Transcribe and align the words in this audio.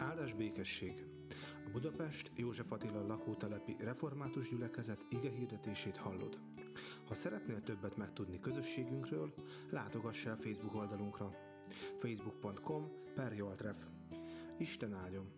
Áldás 0.00 0.32
békesség! 0.32 1.04
A 1.66 1.70
Budapest 1.72 2.30
József 2.36 2.72
Attila 2.72 3.06
lakótelepi 3.06 3.76
református 3.78 4.48
gyülekezet 4.48 5.06
ige 5.08 5.30
hirdetését 5.30 5.96
hallod. 5.96 6.38
Ha 7.08 7.14
szeretnél 7.14 7.62
többet 7.62 7.96
megtudni 7.96 8.40
közösségünkről, 8.40 9.34
látogass 9.70 10.24
el 10.24 10.36
Facebook 10.36 10.74
oldalunkra. 10.74 11.34
facebook.com 11.98 12.90
per 13.14 13.32
Joltref. 13.32 13.76
Isten 14.58 14.94
áldjon! 14.94 15.32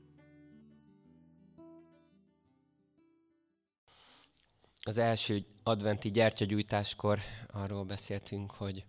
Az 4.83 4.99
első 4.99 5.47
adventi 5.63 6.11
gyertyagyújtáskor 6.11 7.19
arról 7.53 7.85
beszéltünk, 7.85 8.51
hogy 8.51 8.85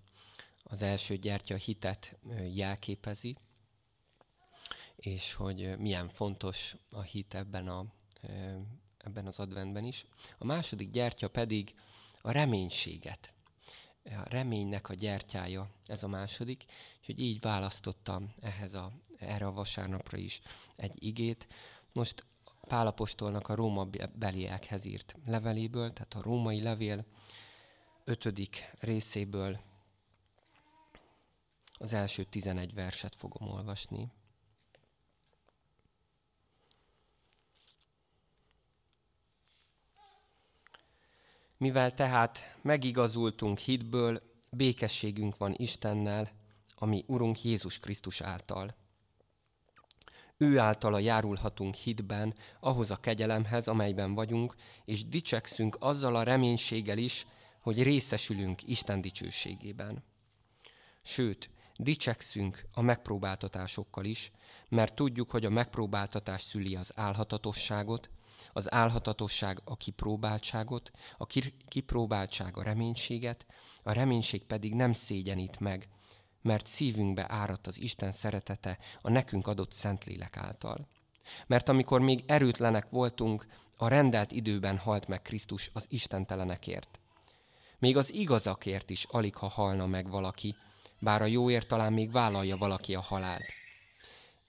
az 0.64 0.82
első 0.82 1.16
gyertya 1.16 1.56
hitet 1.56 2.20
jelképezi, 2.54 3.38
és 5.06 5.34
hogy 5.34 5.78
milyen 5.78 6.10
fontos 6.10 6.76
a 6.92 7.02
hit 7.02 7.34
ebben, 7.34 7.68
a, 7.68 7.86
ebben 8.98 9.26
az 9.26 9.40
adventben 9.40 9.84
is. 9.84 10.06
A 10.38 10.46
második 10.46 10.90
gyertya 10.90 11.28
pedig 11.28 11.76
a 12.22 12.32
reménységet. 12.32 13.34
A 14.04 14.30
reménynek 14.30 14.90
a 14.90 14.94
gyertyája, 14.94 15.70
ez 15.86 16.04
a 16.04 16.08
második, 16.08 16.66
úgyhogy 17.00 17.20
így 17.20 17.42
választottam 17.42 18.34
ehhez 18.40 18.74
a, 18.74 18.92
erre 19.18 19.46
a 19.46 19.52
vasárnapra 19.52 20.18
is 20.18 20.42
egy 20.76 21.04
igét. 21.04 21.48
Most 21.94 22.26
Pálapostolnak 22.68 23.48
a 23.48 23.56
Róma 23.56 23.88
beliekhez 24.16 24.86
írt 24.86 25.16
leveléből, 25.26 25.94
tehát 25.94 26.14
a 26.14 26.22
római 26.22 26.62
levél 26.62 27.06
ötödik 28.04 28.76
részéből 28.80 29.60
az 31.74 31.94
első 31.94 32.24
tizenegy 32.24 32.74
verset 32.74 33.16
fogom 33.16 33.48
olvasni. 33.48 34.12
Mivel 41.64 41.94
tehát 41.94 42.58
megigazultunk 42.62 43.58
hitből, 43.58 44.22
békességünk 44.50 45.38
van 45.38 45.54
Istennel, 45.58 46.32
ami 46.76 47.04
Urunk 47.08 47.44
Jézus 47.44 47.80
Krisztus 47.80 48.22
által. 48.22 48.76
Ő 50.38 50.60
általa 50.60 51.00
járulhatunk 51.00 51.76
hitben 51.76 52.36
ahhoz 52.60 52.92
a 52.92 53.00
kegyelemhez, 53.00 53.68
amelyben 53.68 54.14
vagyunk, 54.14 54.56
és 54.86 55.06
dicsekszünk 55.06 55.78
azzal 55.80 56.16
a 56.16 56.24
reménységgel 56.24 56.98
is, 56.98 57.26
hogy 57.60 57.84
részesülünk 57.84 58.68
Isten 58.68 59.02
dicsőségében. 59.02 60.04
Sőt, 61.02 61.50
dicsekszünk 61.76 62.66
a 62.74 62.82
megpróbáltatásokkal 62.82 64.06
is, 64.06 64.32
mert 64.70 64.96
tudjuk, 64.96 65.32
hogy 65.32 65.46
a 65.46 65.50
megpróbáltatás 65.50 66.42
szüli 66.42 66.76
az 66.76 66.92
álhatatosságot, 66.96 68.10
az 68.54 68.74
álhatatosság 68.74 69.62
a 69.64 69.78
kipróbáltságot, 69.78 70.92
a 71.18 71.26
kipróbáltság 71.68 72.58
a 72.58 72.64
reménységet, 72.64 73.46
a 73.84 73.92
reménység 73.92 74.44
pedig 74.44 74.74
nem 74.74 74.94
szégyenít 74.94 75.60
meg, 75.60 75.88
mert 76.42 76.68
szívünkbe 76.68 77.26
áradt 77.30 77.68
az 77.68 77.82
Isten 77.82 78.12
szeretete 78.12 78.78
a 79.02 79.10
nekünk 79.10 79.48
adott 79.48 79.72
Szentlélek 79.72 80.38
által. 80.38 80.88
Mert 81.48 81.70
amikor 81.70 82.02
még 82.02 82.24
erőtlenek 82.28 82.90
voltunk, 82.90 83.48
a 83.78 83.88
rendelt 83.88 84.32
időben 84.32 84.78
halt 84.78 85.08
meg 85.08 85.22
Krisztus 85.22 85.70
az 85.74 85.86
istentelenekért. 85.90 87.00
Még 87.80 87.98
az 87.98 88.14
igazakért 88.14 88.90
is 88.90 89.06
alig 89.10 89.36
ha 89.36 89.48
halna 89.48 89.86
meg 89.86 90.10
valaki, 90.10 90.56
bár 91.00 91.22
a 91.22 91.26
jóért 91.26 91.68
talán 91.68 91.94
még 91.94 92.12
vállalja 92.12 92.58
valaki 92.58 92.96
a 92.96 93.02
halált. 93.02 93.63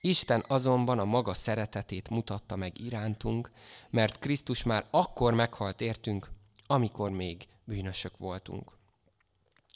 Isten 0.07 0.45
azonban 0.47 0.99
a 0.99 1.05
maga 1.05 1.35
szeretetét 1.35 2.11
mutatta 2.11 2.57
meg 2.57 2.81
irántunk, 2.81 3.51
mert 3.91 4.19
Krisztus 4.19 4.63
már 4.63 4.87
akkor 4.91 5.35
meghalt 5.35 5.81
értünk, 5.81 6.31
amikor 6.67 7.11
még 7.11 7.47
bűnösök 7.65 8.19
voltunk. 8.19 8.73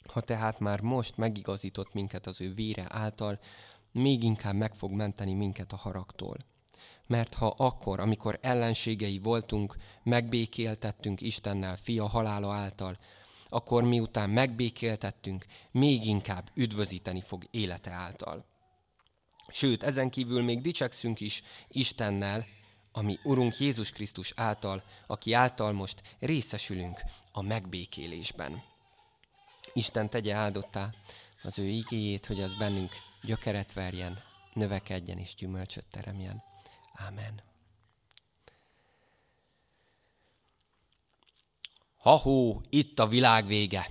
Ha 0.07 0.21
tehát 0.21 0.59
már 0.59 0.81
most 0.81 1.17
megigazított 1.17 1.93
minket 1.93 2.27
az 2.27 2.41
ő 2.41 2.53
vére 2.53 2.85
által, 2.89 3.39
még 3.91 4.23
inkább 4.23 4.55
meg 4.55 4.75
fog 4.75 4.91
menteni 4.91 5.33
minket 5.33 5.71
a 5.71 5.77
haragtól. 5.77 6.37
Mert 7.07 7.33
ha 7.33 7.47
akkor, 7.57 7.99
amikor 7.99 8.39
ellenségei 8.41 9.19
voltunk, 9.19 9.75
megbékéltettünk 10.03 11.21
Istennel 11.21 11.75
fia 11.75 12.07
halála 12.07 12.53
által, 12.53 12.97
akkor 13.49 13.83
miután 13.83 14.29
megbékéltettünk, 14.29 15.45
még 15.71 16.05
inkább 16.05 16.49
üdvözíteni 16.53 17.21
fog 17.21 17.47
élete 17.51 17.91
által. 17.91 18.45
Sőt, 19.51 19.83
ezen 19.83 20.09
kívül 20.09 20.43
még 20.43 20.61
dicsekszünk 20.61 21.19
is 21.19 21.43
Istennel, 21.67 22.45
ami 22.91 23.19
Urunk 23.23 23.59
Jézus 23.59 23.91
Krisztus 23.91 24.33
által, 24.35 24.83
aki 25.07 25.33
által 25.33 25.71
most 25.71 26.01
részesülünk 26.19 27.01
a 27.31 27.41
megbékélésben. 27.41 28.63
Isten 29.73 30.09
tegye 30.09 30.33
áldottá 30.33 30.93
az 31.43 31.59
ő 31.59 31.67
igéjét, 31.67 32.25
hogy 32.25 32.41
az 32.41 32.57
bennünk 32.57 32.91
gyökeret 33.21 33.73
verjen, 33.73 34.23
növekedjen 34.53 35.17
és 35.17 35.35
gyümölcsöt 35.35 35.85
teremjen. 35.91 36.43
Ámen. 36.93 37.41
Ha-hó, 41.97 42.61
itt 42.69 42.99
a 42.99 43.07
világ 43.07 43.45
vége. 43.45 43.89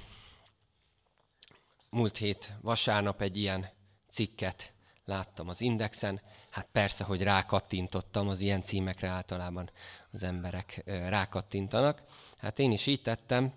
Múlt 1.91 2.17
hét 2.17 2.53
vasárnap 2.61 3.21
egy 3.21 3.37
ilyen 3.37 3.71
cikket 4.09 4.73
láttam 5.09 5.49
az 5.49 5.61
Indexen. 5.61 6.21
Hát 6.51 6.69
persze, 6.73 7.05
hogy 7.05 7.23
rákattintottam, 7.23 8.29
az 8.29 8.41
ilyen 8.41 8.63
címekre 8.63 9.09
általában 9.09 9.71
az 10.11 10.23
emberek 10.23 10.83
rákattintanak. 10.87 12.03
Hát 12.39 12.59
én 12.59 12.73
is 12.73 12.87
így 12.87 13.03
tettem, 13.03 13.53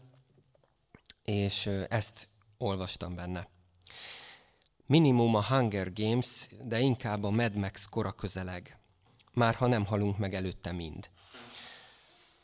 és 1.23 1.66
ezt 1.90 2.28
olvastam 2.57 3.16
benne. 3.16 3.47
Minimum 4.85 5.35
a 5.35 5.44
Hunger 5.44 5.94
Games, 5.94 6.47
de 6.63 6.79
inkább 6.79 7.23
a 7.23 7.29
Mad 7.29 7.56
Max 7.56 7.85
kora 7.85 8.11
közeleg. 8.11 8.78
Már 9.34 9.56
ha 9.56 9.67
nem 9.67 9.85
halunk 9.85 10.17
meg 10.17 10.34
előtte 10.34 10.72
mind. 10.72 11.09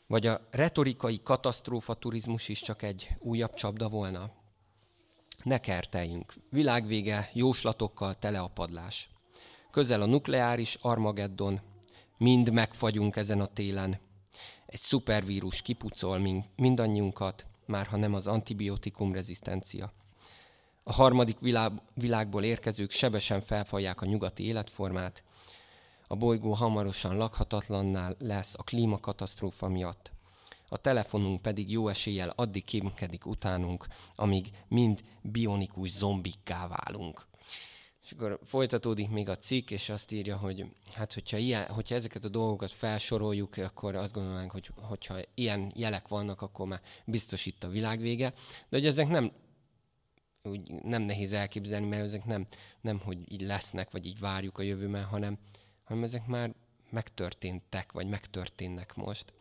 Vagy 0.06 0.26
a 0.26 0.40
retorikai 0.50 1.22
katasztrófa 1.22 1.94
turizmus 1.94 2.48
is 2.48 2.62
csak 2.62 2.82
egy 2.82 3.08
újabb 3.18 3.54
csapda 3.54 3.88
volna? 3.88 4.30
Ne 5.44 5.58
kerteljünk. 5.58 6.34
Világvége 6.50 7.30
jóslatokkal 7.32 8.14
tele 8.14 8.40
a 8.40 8.48
padlás. 8.48 9.08
Közel 9.70 10.02
a 10.02 10.06
nukleáris 10.06 10.74
Armageddon. 10.74 11.60
Mind 12.16 12.52
megfagyunk 12.52 13.16
ezen 13.16 13.40
a 13.40 13.46
télen. 13.46 14.00
Egy 14.66 14.80
szupervírus 14.80 15.62
kipucol 15.62 16.44
mindannyiunkat, 16.56 17.46
már 17.66 17.86
ha 17.86 17.96
nem 17.96 18.14
az 18.14 18.26
antibiotikum 18.26 19.12
rezisztencia. 19.12 19.92
A 20.82 20.92
harmadik 20.92 21.38
világ, 21.38 21.72
világból 21.94 22.44
érkezők 22.44 22.90
sebesen 22.90 23.40
felfalják 23.40 24.00
a 24.00 24.06
nyugati 24.06 24.44
életformát, 24.44 25.22
a 26.06 26.16
bolygó 26.16 26.52
hamarosan 26.52 27.16
lakhatatlanná 27.16 28.14
lesz 28.18 28.54
a 28.56 28.62
klímakatasztrófa 28.62 29.68
miatt. 29.68 30.12
A 30.68 30.76
telefonunk 30.76 31.42
pedig 31.42 31.70
jó 31.70 31.88
eséllyel 31.88 32.32
addig 32.36 32.64
kémkedik 32.64 33.26
utánunk, 33.26 33.86
amíg 34.14 34.50
mind 34.68 35.04
bionikus 35.22 35.90
zombikká 35.90 36.68
válunk. 36.68 37.26
És 38.04 38.12
akkor 38.14 38.38
folytatódik 38.44 39.08
még 39.08 39.28
a 39.28 39.36
cikk, 39.36 39.70
és 39.70 39.88
azt 39.88 40.12
írja, 40.12 40.36
hogy 40.36 40.64
hát 40.94 41.12
hogyha, 41.12 41.36
ilyen, 41.36 41.66
hogyha 41.66 41.94
ezeket 41.94 42.24
a 42.24 42.28
dolgokat 42.28 42.70
felsoroljuk, 42.70 43.56
akkor 43.56 43.94
azt 43.94 44.12
gondolnánk, 44.12 44.50
hogy 44.50 44.70
hogyha 44.74 45.18
ilyen 45.34 45.72
jelek 45.74 46.08
vannak, 46.08 46.42
akkor 46.42 46.66
már 46.66 46.80
biztos 47.04 47.46
itt 47.46 47.64
a 47.64 47.68
világ 47.68 48.00
vége. 48.00 48.30
De 48.68 48.76
hogy 48.76 48.86
ezek 48.86 49.08
nem 49.08 49.32
úgy 50.42 50.72
nem 50.82 51.02
nehéz 51.02 51.32
elképzelni, 51.32 51.86
mert 51.86 52.04
ezek 52.04 52.24
nem, 52.24 52.46
nem 52.80 52.98
hogy 52.98 53.32
így 53.32 53.40
lesznek, 53.40 53.90
vagy 53.90 54.06
így 54.06 54.18
várjuk 54.18 54.58
a 54.58 54.62
jövőben, 54.62 55.04
hanem, 55.04 55.38
hanem 55.84 56.02
ezek 56.02 56.26
már 56.26 56.54
megtörténtek, 56.90 57.92
vagy 57.92 58.08
megtörténnek 58.08 58.94
most. 58.94 59.32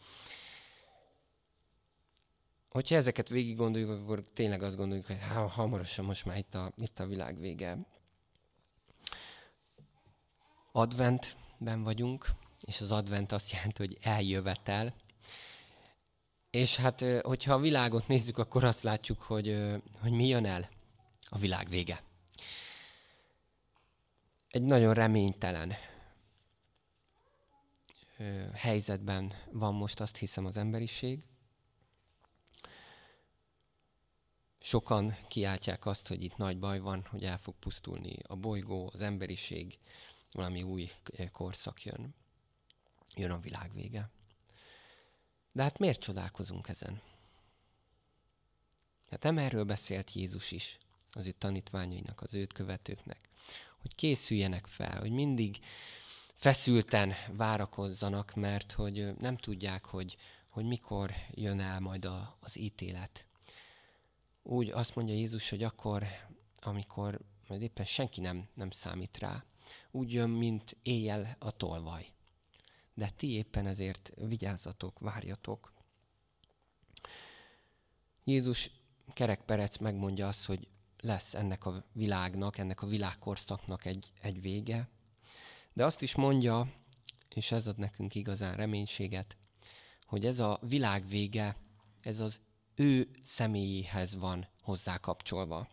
Hogyha 2.77 2.95
ezeket 2.95 3.29
végig 3.29 3.55
gondoljuk, 3.55 3.89
akkor 3.89 4.23
tényleg 4.33 4.63
azt 4.63 4.75
gondoljuk, 4.75 5.05
hogy 5.05 5.17
hamarosan 5.49 6.05
most 6.05 6.25
már 6.25 6.37
itt 6.37 6.53
a, 6.53 6.71
itt 6.77 6.99
a 6.99 7.05
világ 7.05 7.39
vége 7.39 7.77
adventben 10.71 11.83
vagyunk, 11.83 12.29
és 12.61 12.81
az 12.81 12.91
advent 12.91 13.31
azt 13.31 13.51
jelenti, 13.51 13.85
hogy 13.85 13.97
eljövetel. 14.01 14.95
És 16.49 16.75
hát, 16.75 17.05
hogyha 17.21 17.53
a 17.53 17.59
világot 17.59 18.07
nézzük, 18.07 18.37
akkor 18.37 18.63
azt 18.63 18.83
látjuk, 18.83 19.21
hogy, 19.21 19.63
hogy 20.01 20.11
mi 20.11 20.27
jön 20.27 20.45
el 20.45 20.69
a 21.29 21.37
világ 21.37 21.69
vége. 21.69 22.03
Egy 24.47 24.63
nagyon 24.63 24.93
reménytelen 24.93 25.73
helyzetben 28.53 29.33
van 29.51 29.73
most 29.73 29.99
azt 29.99 30.17
hiszem 30.17 30.45
az 30.45 30.57
emberiség. 30.57 31.23
Sokan 34.67 35.17
kiáltják 35.27 35.85
azt, 35.85 36.07
hogy 36.07 36.23
itt 36.23 36.37
nagy 36.37 36.59
baj 36.59 36.79
van, 36.79 37.05
hogy 37.09 37.23
el 37.23 37.37
fog 37.37 37.55
pusztulni 37.59 38.17
a 38.27 38.35
bolygó, 38.35 38.89
az 38.93 39.01
emberiség, 39.01 39.77
valami 40.31 40.63
új 40.63 40.91
korszak 41.31 41.83
jön. 41.83 42.15
Jön 43.15 43.31
a 43.31 43.39
világ 43.39 43.73
vége. 43.73 44.09
De 45.51 45.63
hát 45.63 45.77
miért 45.77 45.99
csodálkozunk 45.99 46.67
ezen? 46.67 47.01
Hát 49.09 49.23
nem 49.23 49.37
erről 49.37 49.63
beszélt 49.63 50.11
Jézus 50.11 50.51
is 50.51 50.77
az 51.11 51.25
ő 51.27 51.31
tanítványainak, 51.31 52.21
az 52.21 52.33
őt 52.33 52.53
követőknek, 52.53 53.29
hogy 53.77 53.95
készüljenek 53.95 54.65
fel, 54.65 54.99
hogy 54.99 55.11
mindig 55.11 55.59
feszülten 56.35 57.13
várakozzanak, 57.31 58.33
mert 58.35 58.71
hogy 58.71 59.15
nem 59.17 59.37
tudják, 59.37 59.85
hogy, 59.85 60.17
hogy 60.49 60.65
mikor 60.65 61.13
jön 61.31 61.59
el 61.59 61.79
majd 61.79 62.05
a, 62.05 62.37
az 62.39 62.57
ítélet. 62.57 63.26
Úgy 64.49 64.69
azt 64.69 64.95
mondja 64.95 65.13
Jézus, 65.13 65.49
hogy 65.49 65.63
akkor, 65.63 66.03
amikor 66.59 67.19
majd 67.47 67.61
éppen 67.61 67.85
senki 67.85 68.21
nem, 68.21 68.47
nem 68.53 68.69
számít 68.69 69.17
rá, 69.17 69.43
úgy 69.91 70.13
jön, 70.13 70.29
mint 70.29 70.77
éjjel 70.83 71.35
a 71.39 71.51
tolvaj. 71.51 72.11
De 72.93 73.09
ti 73.17 73.31
éppen 73.31 73.67
ezért 73.67 74.11
vigyázzatok, 74.15 74.99
várjatok. 74.99 75.73
Jézus 78.23 78.71
kerekperec 79.13 79.77
megmondja 79.77 80.27
azt, 80.27 80.45
hogy 80.45 80.67
lesz 80.99 81.33
ennek 81.33 81.65
a 81.65 81.83
világnak, 81.91 82.57
ennek 82.57 82.81
a 82.81 82.87
világkorszaknak 82.87 83.85
egy, 83.85 84.11
egy 84.21 84.41
vége, 84.41 84.89
de 85.73 85.85
azt 85.85 86.01
is 86.01 86.15
mondja, 86.15 86.73
és 87.29 87.51
ez 87.51 87.67
ad 87.67 87.77
nekünk 87.77 88.15
igazán 88.15 88.55
reménységet, 88.55 89.37
hogy 90.05 90.25
ez 90.25 90.39
a 90.39 90.59
világ 90.61 91.07
vége, 91.07 91.55
ez 92.01 92.19
az 92.19 92.41
ő 92.77 93.09
személyéhez 93.23 94.15
van 94.15 94.47
hozzá 94.61 94.97
kapcsolva. 94.97 95.67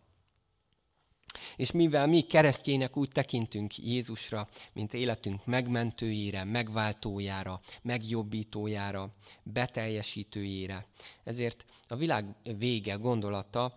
És 1.56 1.70
mivel 1.70 2.06
mi 2.06 2.20
keresztjének 2.20 2.96
úgy 2.96 3.08
tekintünk 3.08 3.78
Jézusra, 3.78 4.48
mint 4.72 4.94
életünk 4.94 5.46
megmentőjére, 5.46 6.44
megváltójára, 6.44 7.60
megjobbítójára, 7.82 9.14
beteljesítőjére, 9.42 10.86
ezért 11.24 11.64
a 11.88 11.96
világ 11.96 12.34
vége 12.42 12.94
gondolata 12.94 13.74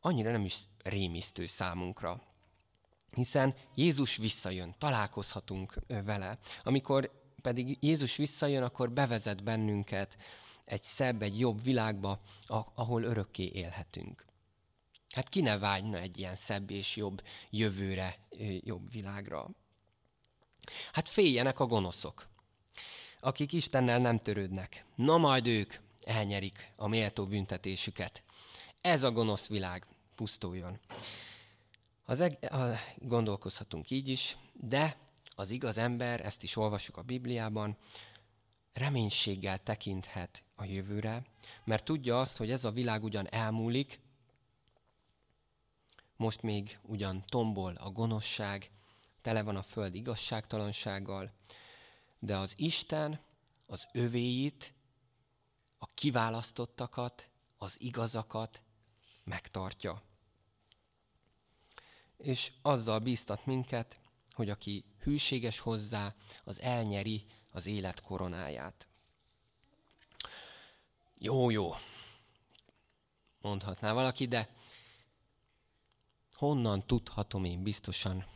annyira 0.00 0.30
nem 0.30 0.44
is 0.44 0.58
rémisztő 0.82 1.46
számunkra. 1.46 2.22
Hiszen 3.14 3.54
Jézus 3.74 4.16
visszajön, 4.16 4.74
találkozhatunk 4.78 5.74
vele. 6.04 6.38
Amikor 6.62 7.10
pedig 7.42 7.76
Jézus 7.80 8.16
visszajön, 8.16 8.62
akkor 8.62 8.90
bevezet 8.90 9.42
bennünket 9.42 10.16
egy 10.64 10.82
szebb, 10.82 11.22
egy 11.22 11.38
jobb 11.38 11.62
világba, 11.62 12.20
ahol 12.74 13.02
örökké 13.02 13.50
élhetünk. 13.54 14.24
Hát 15.14 15.28
ki 15.28 15.40
ne 15.40 15.58
vágyna 15.58 15.98
egy 15.98 16.18
ilyen 16.18 16.36
szebb 16.36 16.70
és 16.70 16.96
jobb 16.96 17.22
jövőre, 17.50 18.18
jobb 18.60 18.90
világra? 18.90 19.50
Hát 20.92 21.08
féljenek 21.08 21.60
a 21.60 21.66
gonoszok, 21.66 22.28
akik 23.20 23.52
Istennel 23.52 23.98
nem 23.98 24.18
törődnek. 24.18 24.84
Na 24.94 25.16
majd 25.16 25.46
ők 25.46 25.74
elnyerik 26.04 26.72
a 26.76 26.88
méltó 26.88 27.26
büntetésüket. 27.26 28.22
Ez 28.80 29.02
a 29.02 29.10
gonosz 29.10 29.48
világ 29.48 29.86
pusztuljon. 30.14 30.78
Az 32.04 32.20
eg- 32.20 32.44
a, 32.44 32.76
gondolkozhatunk 32.96 33.90
így 33.90 34.08
is, 34.08 34.36
de 34.52 34.96
az 35.36 35.50
igaz 35.50 35.78
ember, 35.78 36.24
ezt 36.24 36.42
is 36.42 36.56
olvassuk 36.56 36.96
a 36.96 37.02
Bibliában, 37.02 37.76
reménységgel 38.74 39.62
tekinthet 39.62 40.44
a 40.54 40.64
jövőre, 40.64 41.26
mert 41.64 41.84
tudja 41.84 42.20
azt, 42.20 42.36
hogy 42.36 42.50
ez 42.50 42.64
a 42.64 42.70
világ 42.70 43.04
ugyan 43.04 43.28
elmúlik, 43.30 44.00
most 46.16 46.42
még 46.42 46.78
ugyan 46.82 47.24
tombol 47.26 47.74
a 47.74 47.90
gonoszság, 47.90 48.70
tele 49.22 49.42
van 49.42 49.56
a 49.56 49.62
föld 49.62 49.94
igazságtalansággal, 49.94 51.32
de 52.18 52.36
az 52.36 52.54
Isten 52.56 53.20
az 53.66 53.86
övéit, 53.92 54.72
a 55.78 55.86
kiválasztottakat, 55.94 57.28
az 57.58 57.80
igazakat 57.80 58.62
megtartja. 59.24 60.02
És 62.16 62.52
azzal 62.62 62.98
bíztat 62.98 63.46
minket, 63.46 63.98
hogy 64.32 64.50
aki 64.50 64.84
hűséges 64.98 65.58
hozzá, 65.58 66.14
az 66.44 66.60
elnyeri 66.60 67.26
az 67.54 67.66
élet 67.66 68.00
koronáját. 68.00 68.86
Jó, 71.18 71.50
jó, 71.50 71.74
mondhatná 73.40 73.92
valaki, 73.92 74.26
de 74.26 74.48
honnan 76.32 76.86
tudhatom 76.86 77.44
én 77.44 77.62
biztosan, 77.62 78.26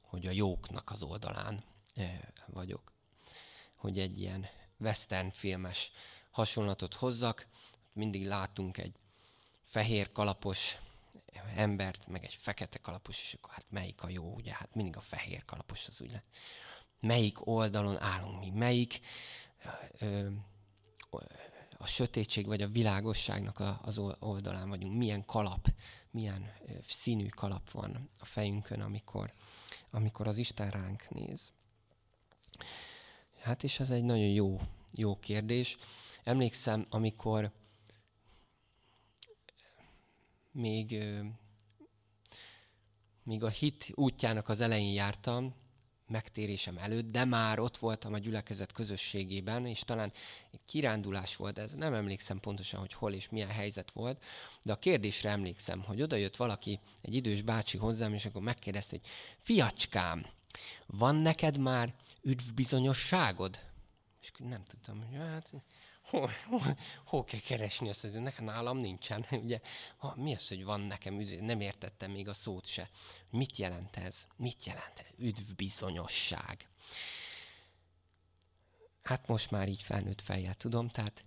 hogy 0.00 0.26
a 0.26 0.30
jóknak 0.30 0.90
az 0.90 1.02
oldalán 1.02 1.64
eh, 1.94 2.18
vagyok? 2.46 2.92
Hogy 3.74 3.98
egy 3.98 4.20
ilyen 4.20 4.46
western 4.78 5.30
filmes 5.30 5.92
hasonlatot 6.30 6.94
hozzak, 6.94 7.46
mindig 7.92 8.26
látunk 8.26 8.78
egy 8.78 8.94
fehér 9.64 10.12
kalapos 10.12 10.78
embert, 11.54 12.06
meg 12.06 12.24
egy 12.24 12.34
fekete 12.34 12.78
kalapos, 12.78 13.22
és 13.22 13.34
akkor 13.34 13.52
hát 13.52 13.66
melyik 13.68 14.02
a 14.02 14.08
jó, 14.08 14.34
ugye? 14.34 14.52
Hát 14.52 14.74
mindig 14.74 14.96
a 14.96 15.00
fehér 15.00 15.44
kalapos 15.44 15.88
az 15.88 16.00
úgy 16.00 16.20
Melyik 17.00 17.46
oldalon 17.46 18.00
állunk 18.00 18.40
mi? 18.40 18.50
Melyik 18.50 19.00
ö, 19.98 20.28
a 21.78 21.86
sötétség 21.86 22.46
vagy 22.46 22.62
a 22.62 22.68
világosságnak 22.68 23.58
a, 23.58 23.78
az 23.82 23.98
oldalán 24.18 24.68
vagyunk? 24.68 24.96
Milyen 24.96 25.24
kalap, 25.24 25.68
milyen 26.10 26.52
színű 26.86 27.26
kalap 27.26 27.70
van 27.70 28.10
a 28.18 28.24
fejünkön, 28.24 28.80
amikor, 28.80 29.32
amikor 29.90 30.26
az 30.26 30.38
Isten 30.38 30.70
ránk 30.70 31.08
néz? 31.08 31.52
Hát 33.40 33.62
és 33.62 33.80
ez 33.80 33.90
egy 33.90 34.04
nagyon 34.04 34.28
jó, 34.28 34.60
jó 34.92 35.18
kérdés. 35.18 35.76
Emlékszem, 36.24 36.86
amikor 36.90 37.52
még, 40.50 41.04
még 43.22 43.42
a 43.42 43.48
hit 43.48 43.92
útjának 43.94 44.48
az 44.48 44.60
elején 44.60 44.92
jártam, 44.92 45.54
megtérésem 46.08 46.78
előtt, 46.78 47.10
de 47.10 47.24
már 47.24 47.58
ott 47.58 47.76
voltam 47.76 48.12
a 48.12 48.18
gyülekezet 48.18 48.72
közösségében, 48.72 49.66
és 49.66 49.80
talán 49.80 50.12
egy 50.50 50.60
kirándulás 50.66 51.36
volt, 51.36 51.58
ez 51.58 51.72
nem 51.72 51.94
emlékszem 51.94 52.40
pontosan, 52.40 52.80
hogy 52.80 52.92
hol 52.92 53.12
és 53.12 53.28
milyen 53.28 53.48
helyzet 53.48 53.90
volt, 53.90 54.22
de 54.62 54.72
a 54.72 54.78
kérdésre 54.78 55.30
emlékszem, 55.30 55.82
hogy 55.82 56.02
oda 56.02 56.16
jött 56.16 56.36
valaki, 56.36 56.80
egy 57.02 57.14
idős 57.14 57.42
bácsi 57.42 57.78
hozzám, 57.78 58.14
és 58.14 58.26
akkor 58.26 58.42
megkérdezte, 58.42 58.96
hogy 59.00 59.10
fiacskám, 59.38 60.26
van 60.86 61.14
neked 61.16 61.58
már 61.58 61.94
üdvbizonyosságod? 62.22 63.58
És 64.20 64.30
nem 64.38 64.62
tudtam, 64.64 65.02
hogy 65.02 65.16
hát 65.18 65.52
hol, 66.06 66.30
hol, 66.46 66.78
hol 67.04 67.24
kell 67.24 67.40
keresni 67.40 67.88
azt, 67.88 68.00
hogy 68.00 68.10
nekem 68.12 68.44
nálam 68.44 68.76
nincsen. 68.76 69.26
Ugye, 69.44 69.60
ha, 69.96 70.14
mi 70.16 70.34
az, 70.34 70.48
hogy 70.48 70.64
van 70.64 70.80
nekem, 70.80 71.14
nem 71.40 71.60
értettem 71.60 72.10
még 72.10 72.28
a 72.28 72.32
szót 72.32 72.66
se. 72.66 72.90
Mit 73.30 73.56
jelent 73.56 73.96
ez? 73.96 74.26
Mit 74.36 74.64
jelent 74.64 74.98
ez? 74.98 75.06
Üdvbizonyosság. 75.18 76.68
Hát 79.02 79.28
most 79.28 79.50
már 79.50 79.68
így 79.68 79.82
felnőtt 79.82 80.20
fejjel 80.20 80.54
tudom, 80.54 80.88
tehát 80.88 81.24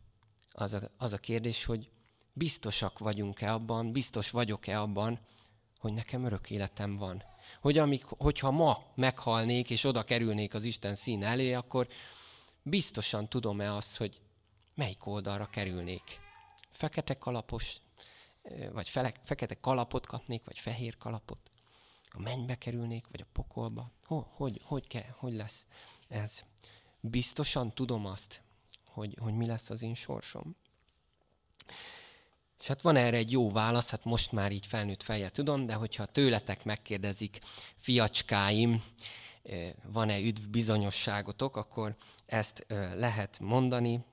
az 0.51 0.73
a, 0.73 0.91
az 0.97 1.13
a 1.13 1.17
kérdés, 1.17 1.65
hogy 1.65 1.89
biztosak 2.35 2.99
vagyunk-e 2.99 3.53
abban, 3.53 3.91
biztos 3.91 4.29
vagyok-e 4.29 4.81
abban, 4.81 5.19
hogy 5.79 5.93
nekem 5.93 6.23
örök 6.23 6.49
életem 6.49 6.97
van. 6.97 7.23
Hogy 7.61 7.77
amik, 7.77 8.03
hogyha 8.03 8.51
ma 8.51 8.83
meghalnék, 8.95 9.69
és 9.69 9.83
oda 9.83 10.03
kerülnék 10.03 10.53
az 10.53 10.63
Isten 10.63 10.95
szín 10.95 11.23
elé, 11.23 11.53
akkor 11.53 11.87
biztosan 12.63 13.29
tudom-e 13.29 13.73
azt, 13.73 13.97
hogy 13.97 14.21
melyik 14.79 15.05
oldalra 15.05 15.49
kerülnék. 15.49 16.19
Fekete 16.71 17.13
kalapos, 17.13 17.77
vagy 18.71 18.89
fele, 18.89 19.13
fekete 19.23 19.59
kalapot 19.59 20.05
kapnék, 20.05 20.45
vagy 20.45 20.59
fehér 20.59 20.97
kalapot. 20.97 21.51
A 22.11 22.19
mennybe 22.19 22.55
kerülnék, 22.55 23.05
vagy 23.11 23.21
a 23.21 23.29
pokolba. 23.33 23.91
Hogy, 24.03 24.25
hogy, 24.29 24.61
hogy, 24.63 24.87
kell, 24.87 25.15
hogy 25.17 25.33
lesz 25.33 25.67
ez? 26.07 26.43
Biztosan 26.99 27.73
tudom 27.73 28.05
azt, 28.05 28.41
hogy, 28.85 29.17
hogy 29.21 29.33
mi 29.33 29.45
lesz 29.45 29.69
az 29.69 29.81
én 29.81 29.95
sorsom. 29.95 30.55
És 32.59 32.67
hát 32.67 32.81
van 32.81 32.95
erre 32.95 33.17
egy 33.17 33.31
jó 33.31 33.51
válasz, 33.51 33.89
hát 33.89 34.03
most 34.03 34.31
már 34.31 34.51
így 34.51 34.65
felnőtt 34.65 35.03
fejjel 35.03 35.29
tudom, 35.29 35.65
de 35.65 35.73
hogyha 35.73 36.05
tőletek 36.05 36.63
megkérdezik, 36.63 37.39
fiacskáim, 37.77 38.83
van-e 39.83 40.19
üdv 40.19 40.47
bizonyosságotok, 40.49 41.55
akkor 41.55 41.95
ezt 42.25 42.65
lehet 42.93 43.39
mondani, 43.39 44.03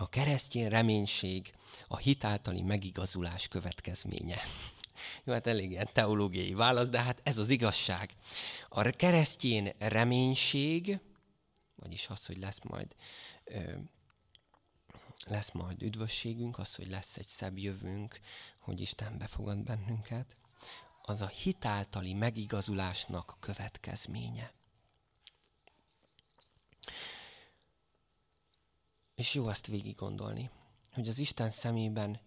a 0.00 0.08
keresztény 0.08 0.68
reménység 0.68 1.52
a 1.88 1.96
hitáltali 1.96 2.62
megigazulás 2.62 3.48
következménye. 3.48 4.36
Jó, 5.24 5.32
hát 5.32 5.46
elég 5.46 5.70
ilyen 5.70 5.88
teológiai 5.92 6.54
válasz, 6.54 6.88
de 6.88 7.02
hát 7.02 7.20
ez 7.22 7.38
az 7.38 7.50
igazság. 7.50 8.10
A 8.68 8.82
keresztény 8.82 9.72
reménység, 9.78 11.00
vagyis 11.76 12.08
az, 12.08 12.26
hogy 12.26 12.38
lesz 12.38 12.58
majd, 12.62 12.94
ö, 13.44 13.72
lesz 15.26 15.50
majd 15.50 15.82
üdvösségünk, 15.82 16.58
az, 16.58 16.74
hogy 16.74 16.88
lesz 16.88 17.16
egy 17.16 17.28
szebb 17.28 17.58
jövőnk, 17.58 18.20
hogy 18.58 18.80
Isten 18.80 19.18
befogad 19.18 19.58
bennünket. 19.58 20.36
az 21.02 21.20
a 21.20 21.26
hitáltali 21.26 22.14
megigazulásnak 22.14 23.36
következménye. 23.40 24.52
És 29.20 29.34
jó 29.34 29.48
ezt 29.48 29.66
végig 29.66 29.94
gondolni, 29.94 30.50
hogy 30.92 31.08
az 31.08 31.18
Isten 31.18 31.50
szemében 31.50 32.20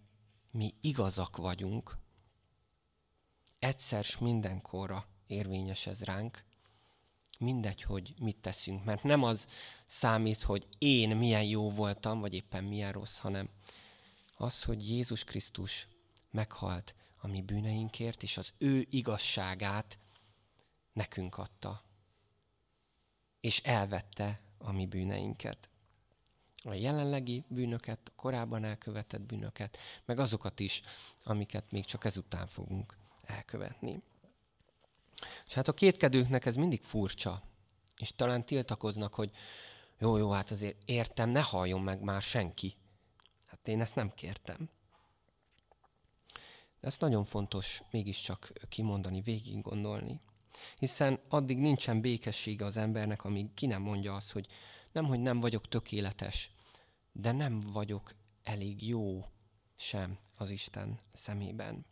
mi 0.50 0.74
igazak 0.80 1.36
vagyunk, 1.36 1.98
egyszer 3.58 4.04
s 4.04 4.18
mindenkorra 4.18 5.06
érvényes 5.26 5.86
ez 5.86 6.02
ránk, 6.02 6.44
mindegy, 7.38 7.82
hogy 7.82 8.14
mit 8.18 8.36
teszünk, 8.36 8.84
mert 8.84 9.02
nem 9.02 9.22
az 9.22 9.46
számít, 9.86 10.42
hogy 10.42 10.66
én 10.78 11.16
milyen 11.16 11.44
jó 11.44 11.70
voltam, 11.70 12.20
vagy 12.20 12.34
éppen 12.34 12.64
milyen 12.64 12.92
rossz, 12.92 13.18
hanem 13.18 13.48
az, 14.36 14.62
hogy 14.62 14.88
Jézus 14.88 15.24
Krisztus 15.24 15.88
meghalt 16.30 16.94
a 17.16 17.26
mi 17.26 17.42
bűneinkért, 17.42 18.22
és 18.22 18.36
az 18.36 18.52
ő 18.58 18.86
igazságát 18.90 19.98
nekünk 20.92 21.38
adta. 21.38 21.82
És 23.40 23.60
elvette 23.60 24.40
a 24.58 24.72
mi 24.72 24.86
bűneinket. 24.86 25.68
A 26.64 26.74
jelenlegi 26.74 27.44
bűnöket, 27.48 27.98
a 28.04 28.12
korábban 28.16 28.64
elkövetett 28.64 29.20
bűnöket, 29.20 29.78
meg 30.04 30.18
azokat 30.18 30.60
is, 30.60 30.82
amiket 31.22 31.70
még 31.70 31.84
csak 31.84 32.04
ezután 32.04 32.46
fogunk 32.46 32.96
elkövetni. 33.24 34.02
És 35.46 35.54
hát 35.54 35.68
a 35.68 35.74
kétkedőknek 35.74 36.46
ez 36.46 36.56
mindig 36.56 36.82
furcsa, 36.82 37.42
és 37.96 38.12
talán 38.16 38.44
tiltakoznak, 38.44 39.14
hogy 39.14 39.30
jó, 39.98 40.16
jó, 40.16 40.30
hát 40.30 40.50
azért 40.50 40.82
értem, 40.84 41.30
ne 41.30 41.40
halljon 41.40 41.80
meg 41.80 42.00
már 42.00 42.22
senki. 42.22 42.76
Hát 43.46 43.68
én 43.68 43.80
ezt 43.80 43.94
nem 43.94 44.14
kértem. 44.14 44.68
De 46.80 46.86
ezt 46.86 47.00
nagyon 47.00 47.24
fontos 47.24 47.82
mégiscsak 47.90 48.52
kimondani, 48.68 49.20
végig 49.20 49.60
gondolni. 49.60 50.20
Hiszen 50.78 51.20
addig 51.28 51.58
nincsen 51.58 52.00
békessége 52.00 52.64
az 52.64 52.76
embernek, 52.76 53.24
amíg 53.24 53.54
ki 53.54 53.66
nem 53.66 53.82
mondja 53.82 54.14
azt, 54.14 54.32
hogy 54.32 54.46
nem, 54.94 55.04
hogy 55.04 55.20
nem 55.20 55.40
vagyok 55.40 55.68
tökéletes, 55.68 56.50
de 57.12 57.32
nem 57.32 57.60
vagyok 57.60 58.14
elég 58.42 58.86
jó 58.86 59.24
sem 59.76 60.18
az 60.34 60.50
Isten 60.50 61.00
szemében. 61.12 61.86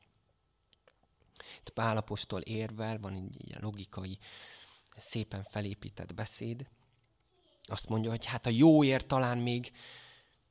Itt 1.58 1.70
Pálapostól 1.70 2.40
érvel, 2.40 2.98
van 2.98 3.14
egy 3.14 3.56
logikai, 3.60 4.18
szépen 4.96 5.42
felépített 5.42 6.14
beszéd. 6.14 6.68
Azt 7.62 7.88
mondja, 7.88 8.10
hogy 8.10 8.24
hát 8.24 8.46
a 8.46 8.50
jóért 8.50 9.06
talán 9.06 9.38
még 9.38 9.72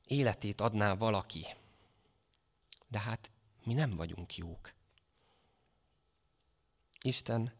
életét 0.06 0.60
adná 0.60 0.94
valaki. 0.94 1.46
De 2.88 2.98
hát 2.98 3.30
mi 3.64 3.72
nem 3.72 3.96
vagyunk 3.96 4.36
jók. 4.36 4.72
Isten 7.02 7.52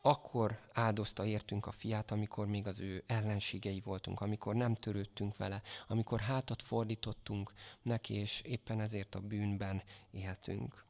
akkor 0.00 0.60
áldozta 0.72 1.24
értünk 1.24 1.66
a 1.66 1.72
fiát, 1.72 2.10
amikor 2.10 2.46
még 2.46 2.66
az 2.66 2.80
ő 2.80 3.04
ellenségei 3.06 3.80
voltunk, 3.80 4.20
amikor 4.20 4.54
nem 4.54 4.74
törődtünk 4.74 5.36
vele, 5.36 5.62
amikor 5.88 6.20
hátat 6.20 6.62
fordítottunk 6.62 7.52
neki, 7.82 8.14
és 8.14 8.40
éppen 8.40 8.80
ezért 8.80 9.14
a 9.14 9.20
bűnben 9.20 9.82
éltünk. 10.10 10.84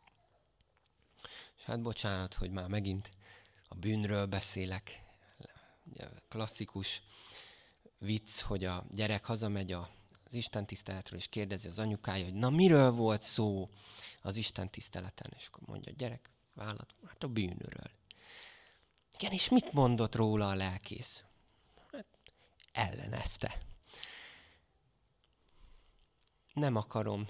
És 1.57 1.65
hát 1.65 1.83
bocsánat, 1.83 2.35
hogy 2.35 2.51
már 2.51 2.69
megint 2.69 3.11
a 3.69 3.75
bűnről 3.75 4.27
beszélek. 4.27 5.03
Klasszikus 6.29 7.03
vicc, 7.99 8.41
hogy 8.41 8.65
a 8.65 8.85
gyerek 8.91 9.25
hazamegy 9.25 9.73
a, 9.73 9.91
az 10.25 10.35
Isten 10.35 10.67
tiszteletről, 10.67 11.19
és 11.19 11.29
kérdezi 11.29 11.69
az 11.69 11.79
anyukája, 11.79 12.25
hogy 12.25 12.35
na 12.35 12.51
miről 12.51 12.91
volt 12.91 13.23
szó 13.23 13.71
az 14.23 14.37
Isten 14.37 14.71
tiszteleten, 14.71 15.33
és 15.37 15.47
akkor 15.47 15.69
mondja 15.69 15.93
a 15.93 15.95
gyerek, 15.99 16.31
vállat, 16.55 16.95
hát 17.07 17.23
a 17.23 17.29
bűnről. 17.29 17.91
Igen, 19.21 19.33
és 19.33 19.49
mit 19.49 19.73
mondott 19.73 20.15
róla 20.15 20.49
a 20.49 20.55
lelkész? 20.55 21.23
Hát, 21.93 22.07
ellenezte. 22.73 23.59
Nem 26.53 26.77
akarom 26.77 27.27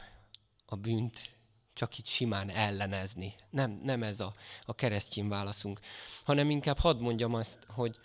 a 0.66 0.76
bűnt 0.76 1.36
csak 1.72 1.98
itt 1.98 2.06
simán 2.06 2.50
ellenezni. 2.50 3.34
Nem, 3.50 3.80
nem 3.82 4.02
ez 4.02 4.20
a, 4.20 4.34
a 4.64 4.74
keresztény 4.74 5.28
válaszunk, 5.28 5.80
hanem 6.24 6.50
inkább 6.50 6.78
hadd 6.78 6.98
mondjam 6.98 7.34
azt, 7.34 7.64
hogy, 7.68 7.96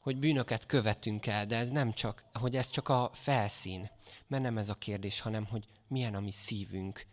hogy 0.00 0.18
bűnöket 0.18 0.66
követünk 0.66 1.26
el, 1.26 1.46
de 1.46 1.56
ez 1.56 1.68
nem 1.68 1.92
csak, 1.92 2.24
hogy 2.32 2.56
ez 2.56 2.70
csak 2.70 2.88
a 2.88 3.10
felszín. 3.12 3.90
Mert 4.26 4.42
nem 4.42 4.58
ez 4.58 4.68
a 4.68 4.74
kérdés, 4.74 5.20
hanem 5.20 5.44
hogy 5.46 5.64
milyen 5.88 6.14
a 6.14 6.20
mi 6.20 6.30
szívünk. 6.30 7.06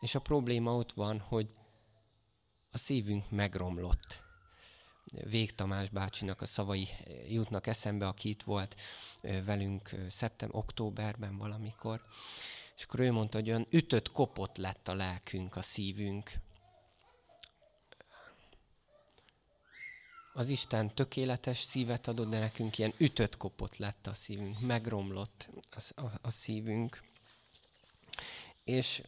És 0.00 0.14
a 0.14 0.20
probléma 0.20 0.74
ott 0.74 0.92
van, 0.92 1.20
hogy 1.20 1.50
a 2.70 2.78
szívünk 2.78 3.30
megromlott. 3.30 4.30
Vég 5.12 5.54
Tamás 5.54 5.88
bácsinak 5.88 6.40
a 6.40 6.46
szavai 6.46 6.88
jutnak 7.28 7.66
eszembe, 7.66 8.06
aki 8.06 8.28
itt 8.28 8.42
volt 8.42 8.76
velünk 9.20 9.90
szeptember, 10.10 10.58
októberben 10.58 11.36
valamikor. 11.36 12.04
És 12.76 12.84
akkor 12.84 13.00
ő 13.00 13.12
mondta, 13.12 13.38
hogy 13.38 13.48
olyan 13.48 13.66
ütött 13.70 14.12
kopott 14.12 14.56
lett 14.56 14.88
a 14.88 14.94
lelkünk, 14.94 15.56
a 15.56 15.62
szívünk. 15.62 16.32
Az 20.32 20.48
Isten 20.48 20.94
tökéletes 20.94 21.60
szívet 21.60 22.08
adott, 22.08 22.28
de 22.28 22.38
nekünk 22.38 22.78
ilyen 22.78 22.94
ütött 22.98 23.36
kopott 23.36 23.76
lett 23.76 24.06
a 24.06 24.14
szívünk, 24.14 24.60
megromlott 24.60 25.48
a, 25.70 26.02
a, 26.02 26.10
a 26.22 26.30
szívünk. 26.30 27.02
És, 28.64 29.02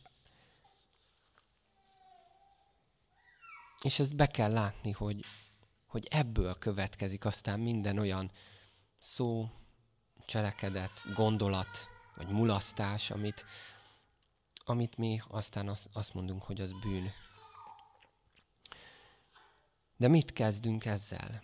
és 3.82 3.98
ezt 3.98 4.16
be 4.16 4.26
kell 4.26 4.52
látni, 4.52 4.90
hogy, 4.90 5.24
hogy 5.94 6.06
ebből 6.10 6.58
következik 6.58 7.24
aztán 7.24 7.60
minden 7.60 7.98
olyan 7.98 8.30
szó, 9.00 9.50
cselekedet, 10.26 11.02
gondolat, 11.14 11.88
vagy 12.16 12.28
mulasztás, 12.28 13.10
amit, 13.10 13.44
amit 14.64 14.96
mi 14.96 15.22
aztán 15.28 15.68
azt, 15.68 15.88
azt 15.92 16.14
mondunk, 16.14 16.42
hogy 16.42 16.60
az 16.60 16.72
bűn. 16.80 17.12
De 19.96 20.08
mit 20.08 20.32
kezdünk 20.32 20.84
ezzel? 20.84 21.42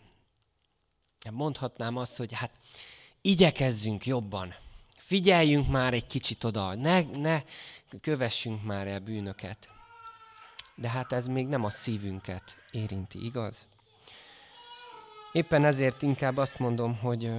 Mondhatnám 1.31 1.97
azt, 1.97 2.17
hogy 2.17 2.33
hát 2.33 2.53
igyekezzünk 3.21 4.07
jobban. 4.07 4.55
Figyeljünk 4.97 5.69
már 5.69 5.95
egy 5.95 6.07
kicsit 6.07 6.45
oda, 6.45 6.75
ne, 6.75 7.01
ne 7.03 7.43
kövessünk 8.01 8.63
már 8.63 8.87
el 8.87 9.01
bűnöket. 9.01 9.71
De 10.75 10.89
hát 10.89 11.13
ez 11.13 11.27
még 11.27 11.47
nem 11.47 11.65
a 11.65 11.71
szívünket 11.71 12.57
érinti, 12.71 13.25
igaz? 13.25 13.69
Éppen 15.33 15.65
ezért 15.65 16.03
inkább 16.03 16.37
azt 16.37 16.59
mondom, 16.59 16.97
hogy 16.97 17.33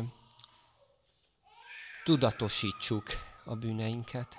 tudatosítsuk 2.04 3.04
a 3.46 3.56
bűneinket. 3.56 4.36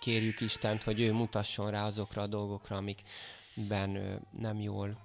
Kérjük 0.00 0.40
Istent, 0.40 0.82
hogy 0.82 1.00
ő 1.00 1.12
mutasson 1.12 1.70
rá 1.70 1.84
azokra 1.84 2.22
a 2.22 2.26
dolgokra, 2.26 2.76
amikben 2.76 4.20
nem 4.30 4.60
jól 4.60 4.98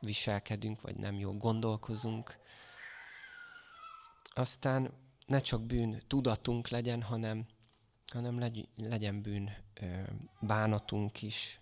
viselkedünk, 0.00 0.80
vagy 0.80 0.96
nem 0.96 1.18
jól 1.18 1.34
gondolkozunk. 1.34 2.36
Aztán 4.34 4.92
ne 5.26 5.38
csak 5.38 5.62
bűn 5.62 6.02
tudatunk 6.06 6.68
legyen, 6.68 7.02
hanem, 7.02 7.46
hanem 8.12 8.38
legy, 8.38 8.68
legyen 8.76 9.22
bűn 9.22 9.50
bánatunk 10.40 11.22
is. 11.22 11.60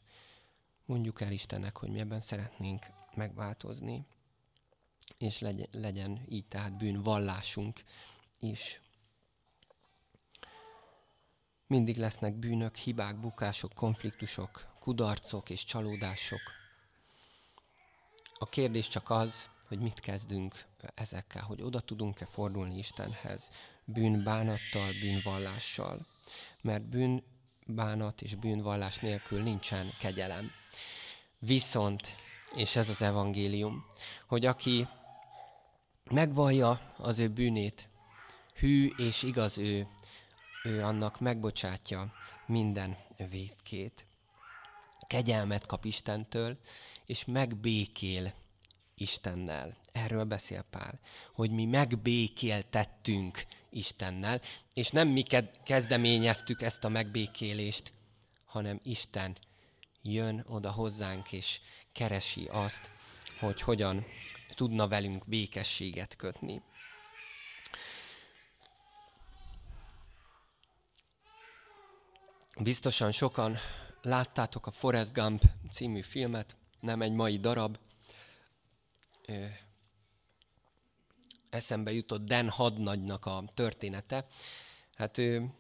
Mondjuk 0.85 1.21
el 1.21 1.33
Istennek, 1.33 1.77
hogy 1.77 1.91
mi 1.91 1.99
ebben 1.99 2.21
szeretnénk 2.21 2.87
megváltozni, 3.15 4.07
és 5.19 5.39
legyen, 5.39 5.69
legyen 5.73 6.27
így 6.29 6.47
tehát 6.47 6.77
bűnvallásunk 6.77 7.83
is. 8.41 8.81
Mindig 11.67 11.97
lesznek 11.97 12.35
bűnök, 12.35 12.77
hibák, 12.77 13.21
bukások, 13.21 13.73
konfliktusok, 13.75 14.77
kudarcok 14.81 15.51
és 15.51 15.65
csalódások. 15.65 16.41
A 18.39 18.49
kérdés 18.49 18.89
csak 18.89 19.11
az, 19.11 19.49
hogy 19.69 19.79
mit 19.79 20.01
kezdünk 20.01 20.65
ezekkel, 20.95 21.43
hogy 21.43 21.63
oda 21.63 21.81
tudunk-e 21.81 22.27
fordulni 22.27 22.79
Istenhez 22.79 23.51
bűnbánattal, 23.85 24.93
bűnvallással. 25.01 26.07
Mert 26.61 26.83
bűnbánat 26.83 28.23
és 28.23 28.35
bűnvallás 28.35 28.99
nélkül 28.99 29.43
nincsen 29.43 29.93
kegyelem. 29.99 30.51
Viszont, 31.39 32.15
és 32.55 32.77
ez 32.77 32.89
az 32.89 33.03
evangélium, 33.03 33.87
hogy 34.27 34.47
aki 34.47 34.89
megvallja 36.11 36.95
az 36.97 37.19
ő 37.19 37.29
bűnét, 37.29 37.89
hű 38.55 38.93
és 38.97 39.23
igaz 39.23 39.59
ő, 39.59 39.87
ő 40.65 40.83
annak 40.83 41.21
megbocsátja 41.21 42.13
minden 42.47 42.97
védkét. 43.31 44.07
Kegyelmet 45.07 45.67
kap 45.67 45.85
Istentől, 45.85 46.59
és 47.07 47.25
megbékél 47.25 48.33
Istennel. 48.95 49.77
Erről 49.93 50.25
beszél 50.25 50.65
Pál, 50.71 51.01
hogy 51.33 51.51
mi 51.51 51.65
megbékéltettünk 51.65 53.47
Istennel, 53.71 54.41
és 54.75 54.91
nem 54.91 55.09
mi 55.09 55.23
kezdeményeztük 55.65 56.63
ezt 56.63 56.85
a 56.85 56.89
megbékélést, 56.89 57.93
hanem 58.45 58.79
Isten 58.83 59.37
jön 60.03 60.45
oda 60.49 60.71
hozzánk, 60.71 61.33
és 61.33 61.61
keresi 61.93 62.49
azt, 62.51 62.91
hogy 63.41 63.63
hogyan 63.63 64.05
tudna 64.55 64.89
velünk 64.89 65.27
békességet 65.27 66.17
kötni. 66.17 66.63
Biztosan 72.61 73.13
sokan 73.13 73.57
láttátok 74.03 74.67
a 74.67 74.71
Forrest 74.71 75.13
Gump 75.13 75.43
című 75.71 76.01
filmet, 76.01 76.57
nem 76.81 77.03
egy 77.03 77.13
mai 77.13 77.39
darab. 77.39 77.79
Eszembe 81.51 81.93
jutott 81.93 82.25
Dan 82.25 82.49
hadnagynak 82.49 83.27
a 83.27 83.45
története. 83.55 84.27
Hát 84.95 85.19
ő, 85.19 85.51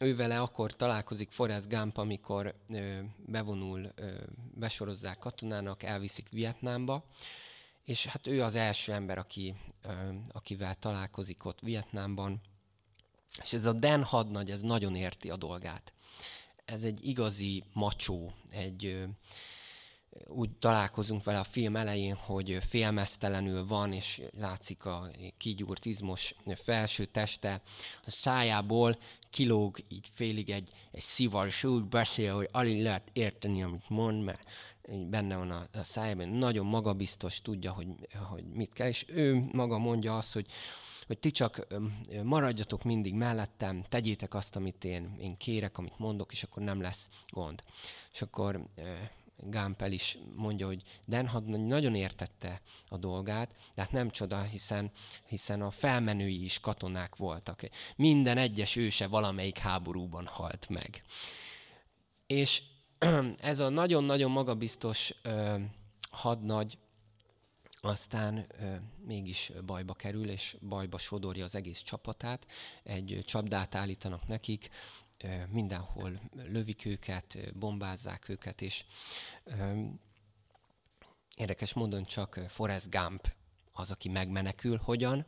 ő 0.00 0.16
vele 0.16 0.40
akkor 0.40 0.72
találkozik 0.72 1.30
Forrest 1.30 1.68
Gump, 1.68 1.96
amikor 1.96 2.54
bevonul, 3.16 3.92
besorozzák 4.54 5.18
katonának, 5.18 5.82
elviszik 5.82 6.28
Vietnámba, 6.30 7.04
és 7.86 8.06
hát 8.06 8.26
ő 8.26 8.42
az 8.42 8.54
első 8.54 8.92
ember, 8.92 9.18
aki, 9.18 9.54
akivel 10.32 10.74
találkozik 10.74 11.44
ott 11.44 11.60
Vietnámban. 11.60 12.40
És 13.42 13.52
ez 13.52 13.64
a 13.64 13.72
Dan 13.72 14.02
hadnagy, 14.02 14.50
ez 14.50 14.60
nagyon 14.60 14.94
érti 14.94 15.30
a 15.30 15.36
dolgát 15.36 15.92
ez 16.66 16.84
egy 16.84 17.06
igazi 17.06 17.64
macsó, 17.72 18.32
egy 18.50 19.06
úgy 20.26 20.50
találkozunk 20.50 21.24
vele 21.24 21.38
a 21.38 21.44
film 21.44 21.76
elején, 21.76 22.14
hogy 22.14 22.58
félmeztelenül 22.60 23.66
van, 23.66 23.92
és 23.92 24.22
látszik 24.38 24.84
a 24.84 25.10
kigyúrt 25.36 25.84
izmos 25.84 26.34
felső 26.54 27.04
teste, 27.04 27.62
a 28.04 28.10
szájából 28.10 28.98
kilóg 29.30 29.78
így 29.88 30.10
félig 30.12 30.50
egy, 30.50 30.70
egy 30.90 31.02
szivar, 31.02 31.46
és 31.46 31.64
úgy 31.64 31.84
beszél, 31.84 32.34
hogy 32.34 32.48
alig 32.52 32.82
lehet 32.82 33.10
érteni, 33.12 33.62
amit 33.62 33.88
mond, 33.88 34.24
mert 34.24 34.48
benne 35.08 35.36
van 35.36 35.50
a, 35.50 35.66
a 35.72 35.82
szájában, 35.82 36.28
nagyon 36.28 36.66
magabiztos, 36.66 37.40
tudja, 37.40 37.72
hogy, 37.72 37.88
hogy 38.28 38.44
mit 38.44 38.72
kell, 38.72 38.88
és 38.88 39.04
ő 39.08 39.48
maga 39.52 39.78
mondja 39.78 40.16
azt, 40.16 40.32
hogy 40.32 40.46
hogy 41.06 41.18
ti 41.18 41.30
csak 41.30 41.66
maradjatok 42.22 42.82
mindig 42.82 43.14
mellettem, 43.14 43.84
tegyétek 43.88 44.34
azt, 44.34 44.56
amit 44.56 44.84
én, 44.84 45.16
én 45.18 45.36
kérek, 45.36 45.78
amit 45.78 45.98
mondok, 45.98 46.32
és 46.32 46.42
akkor 46.42 46.62
nem 46.62 46.80
lesz 46.80 47.08
gond. 47.28 47.62
És 48.12 48.22
akkor 48.22 48.68
Gámpel 49.36 49.92
is 49.92 50.18
mondja, 50.34 50.66
hogy 50.66 50.82
Denhad 51.04 51.66
nagyon 51.66 51.94
értette 51.94 52.60
a 52.88 52.96
dolgát, 52.96 53.50
de 53.74 53.82
hát 53.82 53.92
nem 53.92 54.10
csoda, 54.10 54.42
hiszen, 54.42 54.90
hiszen 55.26 55.62
a 55.62 55.70
felmenői 55.70 56.44
is 56.44 56.60
katonák 56.60 57.16
voltak. 57.16 57.60
Minden 57.96 58.38
egyes 58.38 58.76
őse 58.76 59.06
valamelyik 59.06 59.58
háborúban 59.58 60.26
halt 60.26 60.68
meg. 60.68 61.02
És 62.26 62.62
ez 63.40 63.60
a 63.60 63.68
nagyon-nagyon 63.68 64.30
magabiztos 64.30 65.14
ö, 65.22 65.56
hadnagy 66.10 66.78
aztán 67.80 68.46
ö, 68.60 68.74
mégis 69.04 69.52
bajba 69.66 69.94
kerül, 69.94 70.28
és 70.28 70.56
bajba 70.68 70.98
sodorja 70.98 71.44
az 71.44 71.54
egész 71.54 71.80
csapatát. 71.80 72.46
Egy 72.82 73.22
csapdát 73.26 73.74
állítanak 73.74 74.26
nekik, 74.26 74.68
ö, 75.24 75.46
mindenhol 75.50 76.20
lövik 76.32 76.84
őket, 76.84 77.58
bombázzák 77.58 78.28
őket, 78.28 78.62
és 78.62 78.84
ö, 79.44 79.82
érdekes 81.36 81.72
módon 81.72 82.04
csak 82.04 82.40
Forrest 82.48 82.90
Gump 82.90 83.34
az, 83.72 83.90
aki 83.90 84.08
megmenekül. 84.08 84.76
Hogyan? 84.76 85.26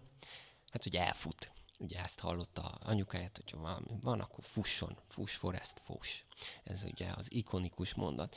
Hát 0.71 0.87
ugye 0.87 1.07
elfut. 1.07 1.51
Ugye 1.79 2.03
ezt 2.03 2.21
hallotta 2.21 2.63
anyukáját, 2.63 3.37
hogyha 3.37 3.59
valami 3.59 3.99
van, 4.01 4.21
akkor 4.21 4.45
fusson, 4.45 4.99
fuss, 5.09 5.35
Forrest, 5.35 5.81
fuss. 5.81 6.23
Ez 6.65 6.83
ugye 6.83 7.11
az 7.17 7.33
ikonikus 7.33 7.95
mondat. 7.95 8.37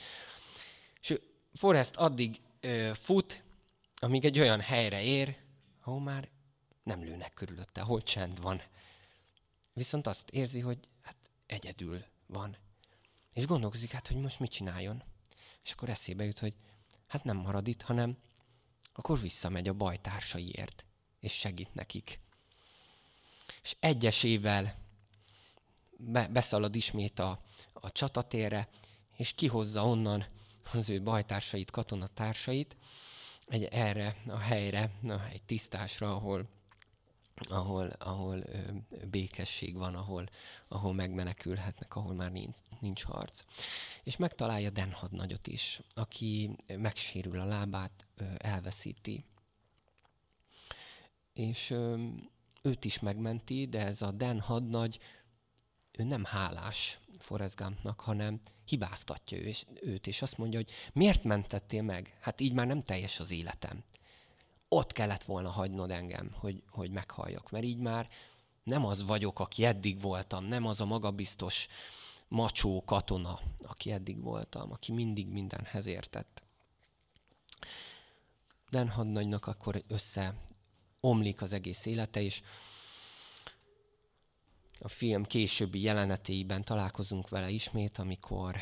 És 1.00 1.20
Forrest 1.54 1.96
addig 1.96 2.40
ö, 2.60 2.90
fut, 2.94 3.42
amíg 3.96 4.24
egy 4.24 4.38
olyan 4.38 4.60
helyre 4.60 5.02
ér, 5.02 5.36
ahol 5.82 6.00
már 6.00 6.28
nem 6.82 7.02
lőnek 7.02 7.34
körülötte, 7.34 7.80
ahol 7.80 8.02
csend 8.02 8.40
van. 8.40 8.62
Viszont 9.72 10.06
azt 10.06 10.30
érzi, 10.30 10.60
hogy 10.60 10.78
hát 11.00 11.16
egyedül 11.46 12.04
van. 12.26 12.56
És 13.32 13.46
gondolkozik, 13.46 13.90
hát, 13.90 14.08
hogy 14.08 14.16
most 14.16 14.40
mit 14.40 14.50
csináljon. 14.50 15.02
És 15.64 15.72
akkor 15.72 15.88
eszébe 15.88 16.24
jut, 16.24 16.38
hogy 16.38 16.54
hát 17.06 17.24
nem 17.24 17.36
marad 17.36 17.68
itt, 17.68 17.82
hanem 17.82 18.16
akkor 18.92 19.20
visszamegy 19.20 19.68
a 19.68 19.72
bajtársaiért, 19.72 20.84
és 21.20 21.32
segít 21.32 21.74
nekik. 21.74 22.20
És 23.62 23.76
egyesével 23.80 24.74
be, 25.98 26.28
beszalad 26.28 26.74
ismét 26.74 27.18
a, 27.18 27.40
a 27.72 27.92
csatatérre, 27.92 28.68
és 29.16 29.32
kihozza 29.32 29.86
onnan 29.86 30.26
az 30.72 30.88
ő 30.88 31.02
bajtársait, 31.02 31.70
katonatársait, 31.70 32.76
egy 33.46 33.64
erre 33.64 34.16
a 34.26 34.38
helyre, 34.38 34.90
na, 35.00 35.28
egy 35.28 35.42
tisztásra, 35.42 36.14
ahol, 36.14 36.48
ahol, 37.48 37.86
ahol 37.98 38.38
ö, 38.38 38.58
békesség 39.10 39.76
van, 39.76 39.94
ahol, 39.94 40.28
ahol 40.68 40.94
megmenekülhetnek, 40.94 41.96
ahol 41.96 42.14
már 42.14 42.32
nincs, 42.32 42.58
nincs 42.80 43.02
harc. 43.02 43.44
És 44.02 44.16
megtalálja 44.16 44.70
Denhad 44.70 45.12
nagyot 45.12 45.46
is, 45.46 45.80
aki 45.94 46.56
megsérül 46.66 47.40
a 47.40 47.44
lábát, 47.44 48.06
ö, 48.16 48.24
elveszíti. 48.38 49.24
És 51.32 51.70
ö, 51.70 52.06
őt 52.62 52.84
is 52.84 52.98
megmenti, 52.98 53.66
de 53.66 53.80
ez 53.86 54.02
a 54.02 54.10
Den 54.10 54.40
hadnagy, 54.40 54.98
ő 55.92 56.02
nem 56.02 56.24
hálás 56.24 56.98
Forrest 57.18 57.56
Gumpnak, 57.56 58.00
hanem 58.00 58.40
hibáztatja 58.64 59.38
ő, 59.38 59.42
és, 59.42 59.64
őt, 59.80 60.06
és 60.06 60.22
azt 60.22 60.38
mondja, 60.38 60.58
hogy 60.58 60.70
miért 60.92 61.24
mentettél 61.24 61.82
meg? 61.82 62.16
Hát 62.20 62.40
így 62.40 62.52
már 62.52 62.66
nem 62.66 62.82
teljes 62.82 63.20
az 63.20 63.30
életem. 63.30 63.84
Ott 64.68 64.92
kellett 64.92 65.22
volna 65.22 65.50
hagynod 65.50 65.90
engem, 65.90 66.34
hogy, 66.38 66.62
hogy 66.68 66.90
meghalljak, 66.90 67.50
mert 67.50 67.64
így 67.64 67.78
már 67.78 68.08
nem 68.62 68.84
az 68.84 69.04
vagyok, 69.04 69.40
aki 69.40 69.64
eddig 69.64 70.00
voltam, 70.00 70.44
nem 70.44 70.66
az 70.66 70.80
a 70.80 70.84
magabiztos 70.84 71.66
macsó 72.28 72.82
katona, 72.84 73.40
aki 73.62 73.90
eddig 73.90 74.22
voltam, 74.22 74.72
aki 74.72 74.92
mindig 74.92 75.28
mindenhez 75.28 75.86
értett. 75.86 76.42
Den 78.70 78.88
hadnagynak 78.88 79.46
akkor 79.46 79.82
össze 79.88 80.34
omlik 81.04 81.42
az 81.42 81.52
egész 81.52 81.86
élete, 81.86 82.22
és 82.22 82.42
a 84.78 84.88
film 84.88 85.24
későbbi 85.24 85.80
jelenetében 85.80 86.64
találkozunk 86.64 87.28
vele 87.28 87.48
ismét, 87.48 87.98
amikor 87.98 88.56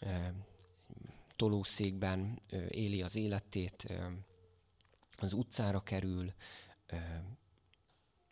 e, 0.00 0.34
tolószékben 1.36 2.40
e, 2.50 2.66
éli 2.68 3.02
az 3.02 3.16
életét, 3.16 3.84
e, 3.84 4.12
az 5.18 5.32
utcára 5.32 5.80
kerül, 5.82 6.32
e, 6.86 7.24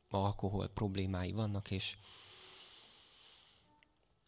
alkohol 0.09 0.69
problémái 0.69 1.33
vannak, 1.33 1.71
és 1.71 1.97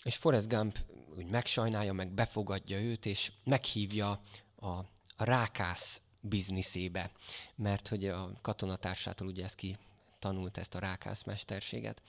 és 0.05 0.17
Forrest 0.17 0.49
Gump 0.49 0.79
úgy 1.17 1.27
megsajnálja, 1.27 1.93
meg 1.93 2.13
befogadja 2.13 2.81
őt, 2.81 3.07
és 3.07 3.33
meghívja 3.45 4.23
a, 4.57 4.69
a 5.17 5.25
rákász 5.25 6.01
bizniszébe, 6.29 7.11
mert 7.55 7.89
hogy 7.89 8.07
a 8.07 8.31
katonatársától 8.43 9.27
ugye 9.27 9.45
ezt 9.45 9.55
ki 9.55 9.77
tanult 10.19 10.59
ezt 10.59 10.75
a 10.75 10.79
rákász 10.79 11.23
mesterséget. 11.23 12.03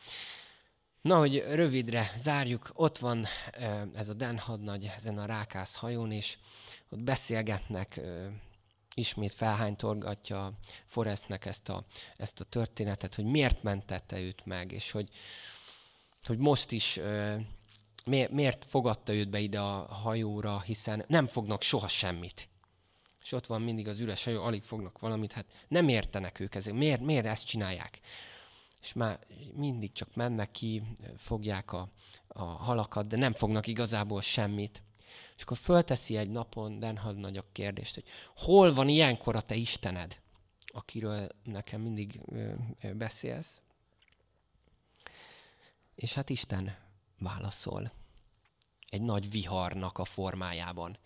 Na, 1.02 1.18
hogy 1.18 1.38
rövidre 1.38 2.12
zárjuk, 2.18 2.72
ott 2.74 2.98
van 2.98 3.26
ez 3.94 4.10
a 4.10 4.14
Den 4.14 4.38
hadnagy 4.38 4.92
ezen 4.98 5.18
a 5.18 5.26
rákász 5.26 5.76
hajón, 5.76 6.12
és 6.12 6.38
ott 6.90 7.00
beszélgetnek, 7.00 8.00
ismét 8.94 9.34
felhánytorgatja 9.34 10.52
Forrestnek 10.88 11.46
ezt 11.46 11.70
a, 11.70 11.86
ezt 12.18 12.40
a 12.40 12.44
történetet, 12.44 13.16
hogy 13.16 13.26
miért 13.26 13.64
mentette 13.64 14.20
őt 14.20 14.46
meg, 14.46 14.72
és 14.72 14.92
hogy, 14.92 15.10
hogy 16.24 16.38
most 16.38 16.72
is 16.72 17.00
miért 18.30 18.66
fogadta 18.66 19.14
őt 19.14 19.30
be 19.30 19.40
ide 19.40 19.60
a 19.60 19.94
hajóra, 19.94 20.62
hiszen 20.62 21.06
nem 21.08 21.28
fognak 21.28 21.62
soha 21.62 21.88
semmit. 21.88 22.50
És 23.22 23.32
ott 23.32 23.46
van 23.46 23.62
mindig 23.62 23.88
az 23.88 24.00
üres 24.00 24.24
hajó, 24.24 24.44
alig 24.44 24.64
fognak 24.64 25.00
valamit, 25.00 25.32
hát 25.32 25.46
nem 25.68 25.88
értenek 25.88 26.40
ők 26.40 26.56
ezért. 26.56 26.76
Miért, 26.76 27.02
miért 27.02 27.26
ezt 27.26 27.46
csinálják? 27.46 28.00
és 28.82 28.94
már 28.94 29.20
mindig 29.54 29.92
csak 29.92 30.16
mennek 30.16 30.52
ki, 30.52 30.84
fogják 31.18 31.72
a, 31.72 31.90
a 32.28 32.44
halakat, 32.44 33.08
de 33.08 33.18
nem 33.18 33.34
fognak 33.34 33.68
igazából 33.68 34.22
semmit. 34.22 34.82
És 35.36 35.44
akkor 35.44 35.58
fölteszi 35.58 36.18
egy 36.18 36.30
napon 36.30 36.80
Denhad 36.80 37.18
nagy 37.18 37.38
a 37.38 37.46
kérdést, 37.52 37.94
hogy 37.94 38.06
hol 38.36 38.74
van 38.74 38.88
ilyenkor 38.88 39.36
a 39.36 39.42
te 39.42 39.56
Istened, 39.56 40.20
akiről 40.66 41.28
nekem 41.44 41.82
mindig 41.82 42.22
beszélsz. 42.94 43.62
És 45.96 46.14
hát 46.14 46.30
Isten 46.30 46.78
válaszol 47.20 47.92
egy 48.90 49.02
nagy 49.02 49.30
viharnak 49.30 49.98
a 49.98 50.06
formájában 50.06 50.98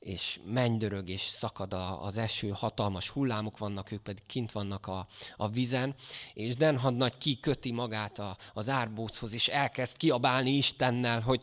és 0.00 0.40
mennydörög, 0.44 1.08
és 1.08 1.20
szakad 1.20 1.72
a, 1.72 2.04
az 2.04 2.16
eső, 2.16 2.48
hatalmas 2.48 3.08
hullámok 3.08 3.58
vannak, 3.58 3.92
ők 3.92 4.02
pedig 4.02 4.22
kint 4.26 4.52
vannak 4.52 4.86
a, 4.86 5.06
a 5.36 5.48
vizen, 5.48 5.94
és 6.34 6.56
Denhad 6.56 6.96
nagy 6.96 7.18
kiköti 7.18 7.72
magát 7.72 8.18
a, 8.18 8.36
az 8.54 8.68
árbóchoz, 8.68 9.32
és 9.32 9.48
elkezd 9.48 9.96
kiabálni 9.96 10.50
Istennel, 10.50 11.20
hogy 11.20 11.42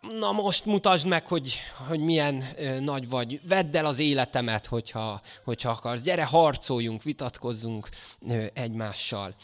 na 0.00 0.32
most 0.32 0.64
mutasd 0.64 1.06
meg, 1.06 1.26
hogy, 1.26 1.56
hogy 1.88 2.00
milyen 2.00 2.44
ö, 2.56 2.80
nagy 2.80 3.08
vagy, 3.08 3.40
vedd 3.48 3.76
el 3.76 3.86
az 3.86 3.98
életemet, 3.98 4.66
hogyha, 4.66 5.20
hogyha 5.44 5.70
akarsz, 5.70 6.02
gyere, 6.02 6.24
harcoljunk, 6.24 7.02
vitatkozzunk 7.02 7.88
ö, 8.28 8.46
egymással. 8.52 9.34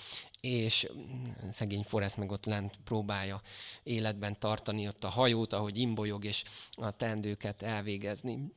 És 0.44 0.90
mm, 0.94 1.48
szegény 1.50 1.82
Forrest 1.82 2.16
meg 2.16 2.30
ott 2.30 2.44
lent 2.44 2.78
próbálja 2.84 3.40
életben 3.82 4.38
tartani 4.38 4.86
ott 4.86 5.04
a 5.04 5.08
hajót, 5.08 5.52
ahogy 5.52 5.78
imbolyog, 5.78 6.24
és 6.24 6.44
a 6.70 6.90
teendőket 6.90 7.62
elvégezni. 7.62 8.52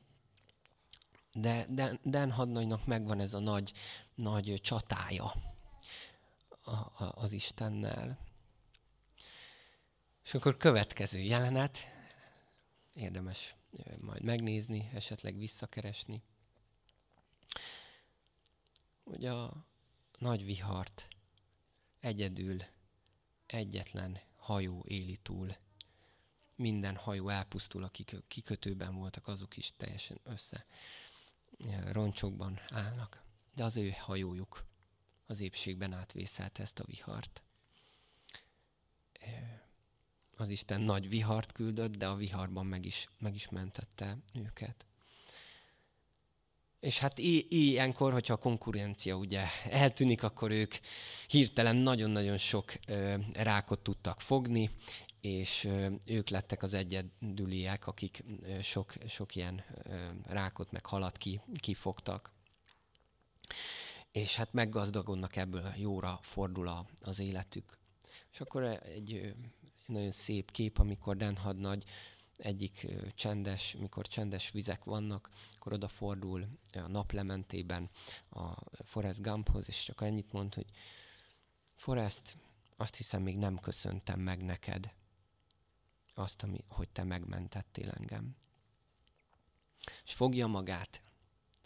De 1.32 1.66
Dan, 1.70 2.00
Dan 2.04 2.30
hadnagynak 2.30 2.86
megvan 2.86 3.20
ez 3.20 3.34
a 3.34 3.38
nagy, 3.38 3.72
nagy 4.14 4.60
csatája 4.60 5.34
az 7.14 7.32
Istennel. 7.32 8.18
És 10.24 10.34
akkor 10.34 10.56
következő 10.56 11.18
jelenet, 11.18 11.78
érdemes 12.92 13.54
majd 14.00 14.22
megnézni, 14.22 14.90
esetleg 14.94 15.38
visszakeresni, 15.38 16.22
hogy 19.04 19.24
a 19.24 19.66
nagy 20.18 20.44
vihart 20.44 21.08
egyedül 22.00 22.62
egyetlen 23.46 24.20
hajó 24.36 24.84
éli 24.86 25.16
túl. 25.16 25.56
Minden 26.54 26.96
hajó 26.96 27.28
elpusztul, 27.28 27.82
akik 27.82 28.16
kikötőben 28.28 28.94
voltak, 28.94 29.26
azok 29.26 29.56
is 29.56 29.72
teljesen 29.76 30.20
össze 30.22 30.66
roncsokban 31.92 32.60
állnak. 32.68 33.22
De 33.54 33.64
az 33.64 33.76
ő 33.76 33.90
hajójuk 33.90 34.64
az 35.26 35.40
épségben 35.40 35.92
átvészelt 35.92 36.58
ezt 36.58 36.78
a 36.78 36.84
vihart 36.84 37.42
az 40.40 40.48
Isten 40.48 40.80
nagy 40.80 41.08
vihart 41.08 41.52
küldött, 41.52 41.96
de 41.96 42.08
a 42.08 42.16
viharban 42.16 42.66
meg 42.66 42.84
is, 42.84 43.08
meg 43.18 43.34
is 43.34 43.48
mentette 43.48 44.18
őket. 44.34 44.86
És 46.80 46.98
hát 46.98 47.18
ilyenkor, 47.48 48.12
hogyha 48.12 48.32
a 48.32 48.38
konkurencia 48.38 49.16
ugye 49.16 49.44
eltűnik, 49.70 50.22
akkor 50.22 50.50
ők 50.50 50.74
hirtelen 51.26 51.76
nagyon-nagyon 51.76 52.38
sok 52.38 52.72
ö, 52.86 53.14
rákot 53.32 53.82
tudtak 53.82 54.20
fogni, 54.20 54.70
és 55.20 55.64
ö, 55.64 55.90
ők 56.04 56.28
lettek 56.28 56.62
az 56.62 56.74
egyedüliek, 56.74 57.86
akik 57.86 58.24
ö, 58.42 58.60
sok, 58.62 58.92
sok 59.08 59.34
ilyen 59.34 59.64
ö, 59.82 59.96
rákot 60.26 60.72
meg 60.72 60.86
halat 60.86 61.16
ki, 61.16 61.40
kifogtak. 61.56 62.32
És 64.12 64.36
hát 64.36 64.52
meggazdagodnak 64.52 65.36
ebből, 65.36 65.72
jóra 65.76 66.18
fordul 66.22 66.68
a, 66.68 66.86
az 67.00 67.18
életük. 67.18 67.78
És 68.32 68.40
akkor 68.40 68.62
egy 68.62 69.34
nagyon 69.86 70.10
szép 70.10 70.50
kép, 70.50 70.78
amikor 70.78 71.16
Den 71.16 71.36
hadnagy 71.36 71.84
egyik 72.38 72.86
csendes, 73.14 73.76
mikor 73.78 74.06
csendes 74.06 74.50
vizek 74.50 74.84
vannak, 74.84 75.30
akkor 75.54 75.72
odafordul 75.72 76.48
a 76.72 76.78
naplementében 76.78 77.90
a 78.30 78.52
Forrest 78.84 79.22
Gumphoz, 79.22 79.68
és 79.68 79.84
csak 79.84 80.02
ennyit 80.02 80.32
mond, 80.32 80.54
hogy 80.54 80.70
Forrest, 81.74 82.36
azt 82.76 82.96
hiszem 82.96 83.22
még 83.22 83.36
nem 83.36 83.58
köszöntem 83.58 84.20
meg 84.20 84.44
neked 84.44 84.92
azt, 86.14 86.42
ami, 86.42 86.64
hogy 86.68 86.88
te 86.88 87.04
megmentettél 87.04 87.90
engem. 87.90 88.36
És 90.04 90.14
fogja 90.14 90.46
magát, 90.46 91.02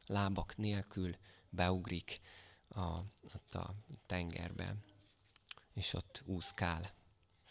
lábak 0.06 0.56
nélkül 0.56 1.16
beugrik 1.50 2.20
a, 2.68 2.98
ott 3.35 3.54
a 3.54 3.74
tengerbe, 4.06 4.76
és 5.72 5.92
ott 5.92 6.22
úszkál 6.24 6.94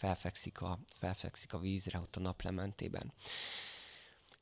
felfekszik 0.01 0.61
a, 0.61 0.79
felfekszik 0.93 1.53
a 1.53 1.59
vízre 1.59 1.99
ott 1.99 2.15
a 2.15 2.19
naplementében. 2.19 3.13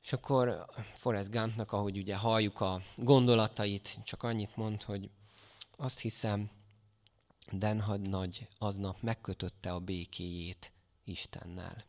És 0.04 0.14
akkor 0.14 0.66
Forrest 0.94 1.32
Gumpnak, 1.32 1.72
ahogy 1.72 1.98
ugye 1.98 2.16
halljuk 2.16 2.60
a 2.62 2.82
gondolatait, 2.96 4.00
csak 4.04 4.24
annyit 4.24 4.56
mond, 4.56 4.84
hogy 4.84 5.10
azt 5.78 6.00
hiszem, 6.00 6.50
Denhad 7.52 8.02
nagy 8.02 8.48
aznap 8.58 9.02
megkötötte 9.02 9.72
a 9.72 9.80
békéjét 9.80 10.72
Istennel. 11.04 11.86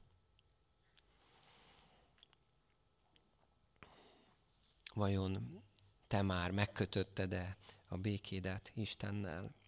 Vajon 4.95 5.63
te 6.07 6.23
már 6.23 6.51
megkötötted-e 6.51 7.57
a 7.89 7.97
békédet 7.97 8.73
Istennel? 8.75 9.60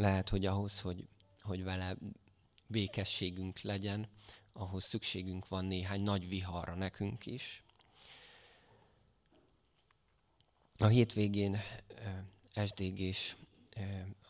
Lehet, 0.00 0.28
hogy 0.28 0.46
ahhoz, 0.46 0.80
hogy, 0.80 1.08
hogy 1.42 1.64
vele 1.64 1.96
békességünk 2.66 3.60
legyen, 3.60 4.08
ahhoz 4.52 4.84
szükségünk 4.84 5.48
van 5.48 5.64
néhány 5.64 6.00
nagy 6.00 6.28
viharra 6.28 6.74
nekünk 6.74 7.26
is. 7.26 7.62
A 10.78 10.86
hétvégén 10.86 11.58
SDG-s 12.66 13.36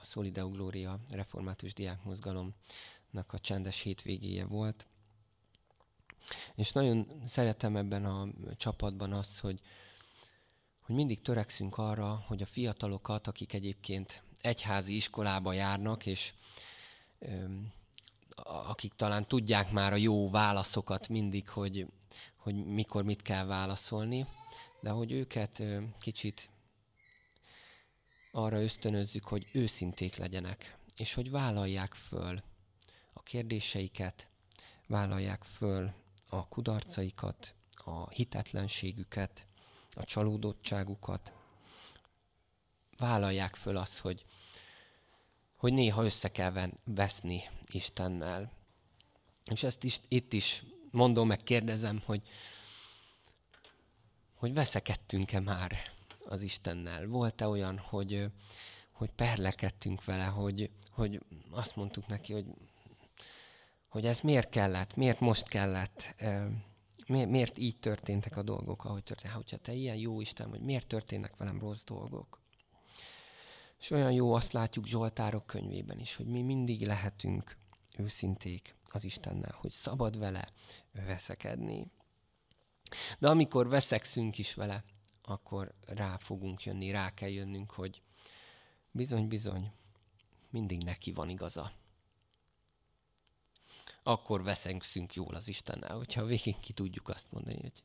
a 0.00 0.04
Solideo 0.04 0.48
Gloria 0.48 1.00
református 1.11 1.72
diákmozgalomnak 1.72 3.33
a 3.33 3.38
csendes 3.38 3.80
hétvégéje 3.80 4.46
volt. 4.46 4.87
És 6.54 6.72
nagyon 6.72 7.22
szeretem 7.26 7.76
ebben 7.76 8.04
a 8.04 8.28
csapatban 8.56 9.12
azt, 9.12 9.38
hogy, 9.38 9.61
hogy 10.80 10.94
mindig 10.94 11.20
törekszünk 11.20 11.78
arra, 11.78 12.24
hogy 12.26 12.42
a 12.42 12.46
fiatalokat, 12.46 13.26
akik 13.26 13.52
egyébként 13.52 14.22
egyházi 14.40 14.94
iskolába 14.94 15.53
járnak, 15.53 16.07
és 16.07 16.33
akik 18.44 18.92
talán 18.94 19.26
tudják 19.26 19.70
már 19.70 19.92
a 19.92 19.96
jó 19.96 20.31
válaszokat 20.31 21.09
mindig, 21.09 21.48
hogy, 21.48 21.87
hogy 22.37 22.55
mikor 22.66 23.03
mit 23.03 23.22
kell 23.22 23.44
válaszolni, 23.44 24.26
de 24.81 24.90
hogy 24.90 25.12
őket 25.12 25.62
kicsit 25.98 26.48
arra 28.33 28.62
ösztönözzük, 28.62 29.24
hogy 29.24 29.48
őszinték 29.53 30.16
legyenek, 30.16 30.76
és 30.96 31.14
hogy 31.14 31.31
vállalják 31.31 31.94
föl 31.94 32.42
a 33.12 33.22
kérdéseiket, 33.22 34.29
vállalják 34.87 35.44
föl 35.44 35.92
a 36.29 36.48
kudarcaikat, 36.48 37.55
a 37.72 38.11
hitetlenségüket, 38.11 39.46
a 39.94 40.05
csalódottságukat, 40.05 41.33
vállalják 43.00 43.54
föl 43.54 43.76
azt, 43.76 43.98
hogy, 43.98 44.24
hogy 45.56 45.72
néha 45.72 46.04
össze 46.04 46.28
kell 46.28 46.70
veszni 46.84 47.42
Istennel. 47.66 48.52
És 49.50 49.62
ezt 49.62 49.84
is, 49.84 50.00
itt 50.08 50.32
is 50.32 50.62
mondom, 50.90 51.26
meg 51.26 51.42
kérdezem, 51.42 52.02
hogy, 52.04 52.22
hogy 54.34 54.52
veszekedtünk-e 54.52 55.40
már 55.40 55.76
az 56.24 56.42
Istennel? 56.42 57.06
Volt-e 57.06 57.48
olyan, 57.48 57.78
hogy, 57.78 58.26
hogy 58.90 59.10
perlekedtünk 59.10 60.04
vele, 60.04 60.24
hogy, 60.24 60.70
hogy 60.90 61.20
azt 61.50 61.76
mondtuk 61.76 62.06
neki, 62.06 62.32
hogy, 62.32 62.46
hogy 63.88 64.06
ez 64.06 64.20
miért 64.20 64.48
kellett, 64.48 64.96
miért 64.96 65.20
most 65.20 65.48
kellett, 65.48 66.14
miért 67.06 67.58
így 67.58 67.76
történtek 67.76 68.36
a 68.36 68.42
dolgok, 68.42 68.84
ahogy 68.84 69.02
történt. 69.02 69.32
Hát, 69.32 69.42
hogyha 69.42 69.56
te 69.56 69.72
ilyen 69.72 69.96
jó 69.96 70.20
Isten, 70.20 70.48
hogy 70.48 70.60
miért 70.60 70.86
történnek 70.86 71.36
velem 71.36 71.58
rossz 71.58 71.84
dolgok? 71.84 72.39
És 73.80 73.90
olyan 73.90 74.12
jó 74.12 74.32
azt 74.32 74.52
látjuk 74.52 74.86
Zsoltárok 74.86 75.46
könyvében 75.46 75.98
is, 75.98 76.14
hogy 76.14 76.26
mi 76.26 76.42
mindig 76.42 76.86
lehetünk 76.86 77.56
őszinték 77.96 78.74
az 78.90 79.04
Istennel, 79.04 79.56
hogy 79.60 79.70
szabad 79.70 80.18
vele 80.18 80.52
veszekedni. 80.92 81.86
De 83.18 83.28
amikor 83.28 83.68
veszekszünk 83.68 84.38
is 84.38 84.54
vele, 84.54 84.84
akkor 85.22 85.74
rá 85.86 86.16
fogunk 86.16 86.64
jönni, 86.64 86.90
rá 86.90 87.14
kell 87.14 87.28
jönnünk, 87.28 87.70
hogy 87.70 88.02
bizony, 88.90 89.28
bizony, 89.28 89.72
mindig 90.50 90.84
neki 90.84 91.12
van 91.12 91.28
igaza. 91.28 91.72
Akkor 94.02 94.42
veszekszünk 94.42 95.14
jól 95.14 95.34
az 95.34 95.48
Istennel, 95.48 95.96
hogyha 95.96 96.24
végig 96.24 96.60
ki 96.60 96.72
tudjuk 96.72 97.08
azt 97.08 97.32
mondani, 97.32 97.60
hogy 97.60 97.82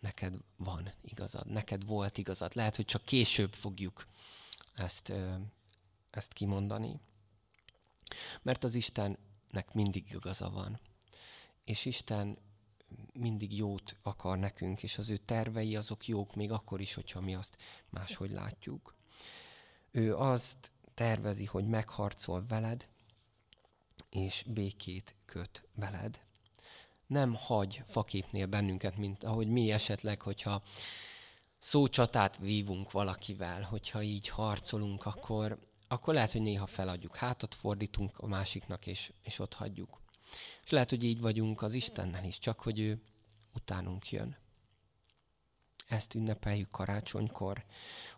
neked 0.00 0.34
van 0.56 0.92
igazad, 1.02 1.46
neked 1.46 1.84
volt 1.84 2.18
igazad. 2.18 2.54
Lehet, 2.54 2.76
hogy 2.76 2.84
csak 2.84 3.04
később 3.04 3.54
fogjuk 3.54 4.06
ezt, 4.74 5.12
ezt 6.10 6.32
kimondani. 6.32 7.00
Mert 8.42 8.64
az 8.64 8.74
Istennek 8.74 9.72
mindig 9.72 10.12
igaza 10.12 10.50
van. 10.50 10.80
És 11.64 11.84
Isten 11.84 12.38
mindig 13.12 13.56
jót 13.56 13.96
akar 14.02 14.38
nekünk, 14.38 14.82
és 14.82 14.98
az 14.98 15.10
ő 15.10 15.16
tervei 15.16 15.76
azok 15.76 16.06
jók 16.06 16.34
még 16.34 16.50
akkor 16.50 16.80
is, 16.80 16.94
hogyha 16.94 17.20
mi 17.20 17.34
azt 17.34 17.56
máshogy 17.88 18.30
látjuk. 18.30 18.94
Ő 19.90 20.16
azt 20.16 20.70
tervezi, 20.94 21.44
hogy 21.44 21.66
megharcol 21.66 22.44
veled, 22.46 22.88
és 24.10 24.44
békét 24.48 25.14
köt 25.24 25.68
veled 25.74 26.20
nem 27.10 27.34
hagy 27.34 27.82
faképnél 27.86 28.46
bennünket, 28.46 28.96
mint 28.96 29.24
ahogy 29.24 29.48
mi 29.48 29.70
esetleg, 29.70 30.22
hogyha 30.22 30.62
szócsatát 31.58 32.36
vívunk 32.36 32.90
valakivel, 32.90 33.62
hogyha 33.62 34.02
így 34.02 34.28
harcolunk, 34.28 35.06
akkor, 35.06 35.58
akkor 35.88 36.14
lehet, 36.14 36.32
hogy 36.32 36.42
néha 36.42 36.66
feladjuk, 36.66 37.16
hátat 37.16 37.54
fordítunk 37.54 38.18
a 38.18 38.26
másiknak, 38.26 38.86
és, 38.86 39.12
és 39.22 39.38
ott 39.38 39.54
hagyjuk. 39.54 40.00
És 40.64 40.70
lehet, 40.70 40.90
hogy 40.90 41.04
így 41.04 41.20
vagyunk 41.20 41.62
az 41.62 41.74
Istennel 41.74 42.24
is, 42.24 42.38
csak 42.38 42.60
hogy 42.60 42.78
ő 42.78 43.02
utánunk 43.54 44.10
jön. 44.10 44.36
Ezt 45.88 46.14
ünnepeljük 46.14 46.70
karácsonykor, 46.70 47.64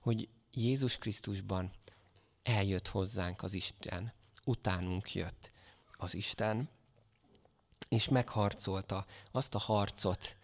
hogy 0.00 0.28
Jézus 0.50 0.98
Krisztusban 0.98 1.70
eljött 2.42 2.88
hozzánk 2.88 3.42
az 3.42 3.54
Isten, 3.54 4.12
utánunk 4.44 5.14
jött 5.14 5.50
az 5.96 6.14
Isten, 6.14 6.68
és 7.88 8.08
megharcolta 8.08 9.06
azt 9.30 9.54
a 9.54 9.58
harcot, 9.58 10.36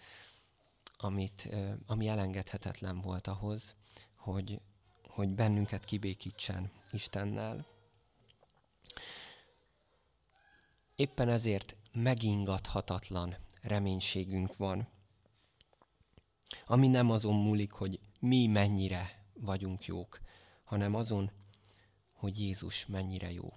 amit, 0.96 1.48
ami 1.86 2.08
elengedhetetlen 2.08 3.00
volt 3.00 3.26
ahhoz, 3.26 3.74
hogy, 4.16 4.60
hogy 5.06 5.28
bennünket 5.28 5.84
kibékítsen 5.84 6.70
Istennel. 6.90 7.66
Éppen 10.94 11.28
ezért 11.28 11.76
megingathatatlan 11.92 13.36
reménységünk 13.60 14.56
van, 14.56 14.88
ami 16.66 16.88
nem 16.88 17.10
azon 17.10 17.34
múlik, 17.34 17.72
hogy 17.72 18.00
mi 18.20 18.46
mennyire 18.46 19.24
vagyunk 19.32 19.84
jók, 19.84 20.20
hanem 20.64 20.94
azon, 20.94 21.30
hogy 22.12 22.40
Jézus 22.40 22.86
mennyire 22.86 23.32
jó, 23.32 23.52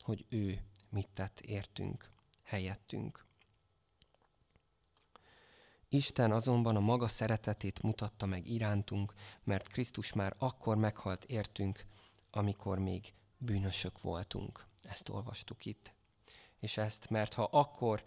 hogy 0.00 0.26
ő 0.28 0.64
mit 0.88 1.08
tett 1.14 1.40
értünk, 1.40 2.13
helyettünk. 2.44 3.24
Isten 5.88 6.32
azonban 6.32 6.76
a 6.76 6.80
maga 6.80 7.08
szeretetét 7.08 7.82
mutatta 7.82 8.26
meg 8.26 8.48
irántunk, 8.48 9.14
mert 9.44 9.68
Krisztus 9.68 10.12
már 10.12 10.34
akkor 10.38 10.76
meghalt 10.76 11.24
értünk, 11.24 11.84
amikor 12.30 12.78
még 12.78 13.14
bűnösök 13.38 14.00
voltunk. 14.00 14.66
Ezt 14.82 15.08
olvastuk 15.08 15.64
itt. 15.64 15.92
És 16.60 16.76
ezt, 16.76 17.10
mert 17.10 17.34
ha 17.34 17.42
akkor, 17.42 18.02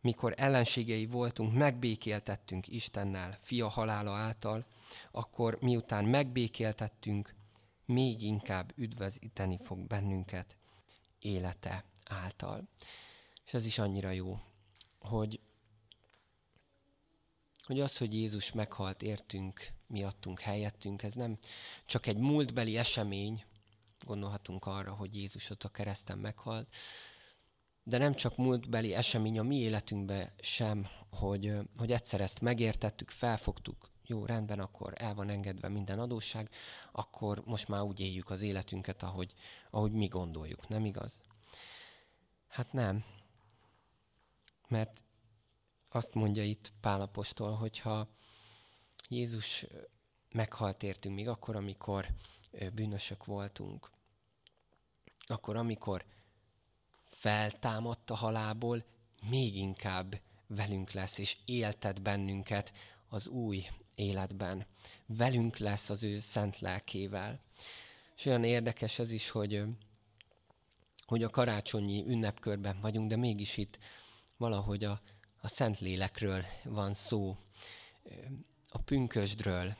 mikor 0.00 0.34
ellenségei 0.36 1.06
voltunk, 1.06 1.52
megbékéltettünk 1.54 2.68
Istennel, 2.68 3.38
fia 3.40 3.68
halála 3.68 4.14
által, 4.14 4.66
akkor 5.10 5.58
miután 5.60 6.04
megbékéltettünk, 6.04 7.34
még 7.84 8.22
inkább 8.22 8.72
üdvözíteni 8.76 9.58
fog 9.62 9.78
bennünket 9.78 10.56
élete 11.18 11.84
által. 12.04 12.68
És 13.46 13.54
ez 13.54 13.66
is 13.66 13.78
annyira 13.78 14.10
jó, 14.10 14.38
hogy 14.98 15.40
hogy 17.66 17.80
az, 17.80 17.96
hogy 17.96 18.14
Jézus 18.14 18.52
meghalt 18.52 19.02
értünk, 19.02 19.72
miattunk, 19.86 20.40
helyettünk, 20.40 21.02
ez 21.02 21.12
nem 21.14 21.38
csak 21.86 22.06
egy 22.06 22.16
múltbeli 22.16 22.76
esemény, 22.76 23.44
gondolhatunk 24.06 24.66
arra, 24.66 24.94
hogy 24.94 25.16
Jézus 25.16 25.50
ott 25.50 25.62
a 25.62 25.68
kereszten 25.68 26.18
meghalt, 26.18 26.74
de 27.82 27.98
nem 27.98 28.14
csak 28.14 28.36
múltbeli 28.36 28.94
esemény 28.94 29.38
a 29.38 29.42
mi 29.42 29.56
életünkben 29.56 30.30
sem, 30.40 30.86
hogy, 31.10 31.52
hogy 31.76 31.92
egyszer 31.92 32.20
ezt 32.20 32.40
megértettük, 32.40 33.10
felfogtuk, 33.10 33.90
jó, 34.06 34.24
rendben, 34.24 34.60
akkor 34.60 34.92
el 34.96 35.14
van 35.14 35.28
engedve 35.28 35.68
minden 35.68 35.98
adósság, 35.98 36.50
akkor 36.92 37.42
most 37.44 37.68
már 37.68 37.82
úgy 37.82 38.00
éljük 38.00 38.30
az 38.30 38.42
életünket, 38.42 39.02
ahogy, 39.02 39.34
ahogy 39.70 39.92
mi 39.92 40.06
gondoljuk, 40.06 40.68
nem 40.68 40.84
igaz? 40.84 41.22
Hát 42.48 42.72
nem. 42.72 43.04
Mert 44.68 45.04
azt 45.88 46.14
mondja 46.14 46.44
itt 46.44 46.72
Pálapostól, 46.80 47.54
hogyha 47.54 48.08
Jézus 49.08 49.66
meghalt 50.32 50.82
értünk 50.82 51.14
még 51.14 51.28
akkor, 51.28 51.56
amikor 51.56 52.06
bűnösök 52.72 53.24
voltunk, 53.24 53.90
akkor 55.26 55.56
amikor 55.56 56.04
feltámadt 57.04 58.10
a 58.10 58.14
halából, 58.14 58.84
még 59.28 59.56
inkább 59.56 60.20
velünk 60.46 60.90
lesz, 60.90 61.18
és 61.18 61.36
éltet 61.44 62.02
bennünket 62.02 62.72
az 63.08 63.26
új 63.26 63.66
életben. 63.94 64.66
Velünk 65.06 65.56
lesz 65.56 65.90
az 65.90 66.02
ő 66.02 66.20
szent 66.20 66.58
lelkével. 66.58 67.40
És 68.16 68.24
olyan 68.24 68.44
érdekes 68.44 68.98
ez 68.98 69.10
is, 69.10 69.30
hogy, 69.30 69.62
hogy 71.06 71.22
a 71.22 71.30
karácsonyi 71.30 72.04
ünnepkörben 72.06 72.80
vagyunk, 72.80 73.08
de 73.08 73.16
mégis 73.16 73.56
itt 73.56 73.78
valahogy 74.36 74.84
a, 74.84 75.00
a 75.40 75.48
szent 75.48 75.78
lélekről 75.78 76.44
van 76.64 76.94
szó, 76.94 77.36
a 78.68 78.78
pünkösdről, 78.78 79.76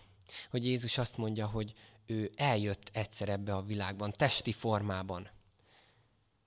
hogy 0.50 0.64
Jézus 0.64 0.98
azt 0.98 1.16
mondja, 1.16 1.46
hogy 1.46 1.74
ő 2.06 2.32
eljött 2.36 2.90
egyszer 2.92 3.28
ebbe 3.28 3.54
a 3.54 3.62
világban, 3.62 4.12
testi 4.12 4.52
formában. 4.52 5.28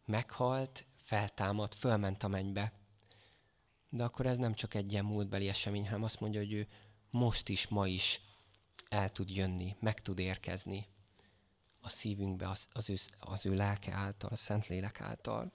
Meghalt, 0.05 0.85
feltámadt, 1.01 1.75
fölment 1.75 2.23
a 2.23 2.27
mennybe. 2.27 2.73
De 3.89 4.03
akkor 4.03 4.25
ez 4.25 4.37
nem 4.37 4.53
csak 4.53 4.73
egy 4.73 4.91
ilyen 4.91 5.05
múltbeli 5.05 5.47
esemény, 5.47 5.85
hanem 5.85 6.03
azt 6.03 6.19
mondja, 6.19 6.39
hogy 6.39 6.53
ő 6.53 6.67
most 7.09 7.49
is, 7.49 7.67
ma 7.67 7.87
is 7.87 8.21
el 8.89 9.09
tud 9.09 9.29
jönni, 9.29 9.75
meg 9.79 10.01
tud 10.01 10.19
érkezni 10.19 10.87
a 11.81 11.89
szívünkbe 11.89 12.49
az, 12.49 12.67
az, 12.71 12.89
ő, 12.89 12.95
az 13.19 13.45
ő 13.45 13.55
lelke 13.55 13.93
által, 13.93 14.29
a 14.29 14.35
Szentlélek 14.35 15.01
által. 15.01 15.51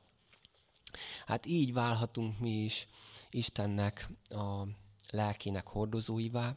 Hát 1.26 1.46
így 1.46 1.72
válhatunk 1.72 2.38
mi 2.38 2.50
is 2.50 2.86
Istennek 3.30 4.08
a 4.28 4.62
lelkének 5.10 5.68
hordozóivá, 5.68 6.56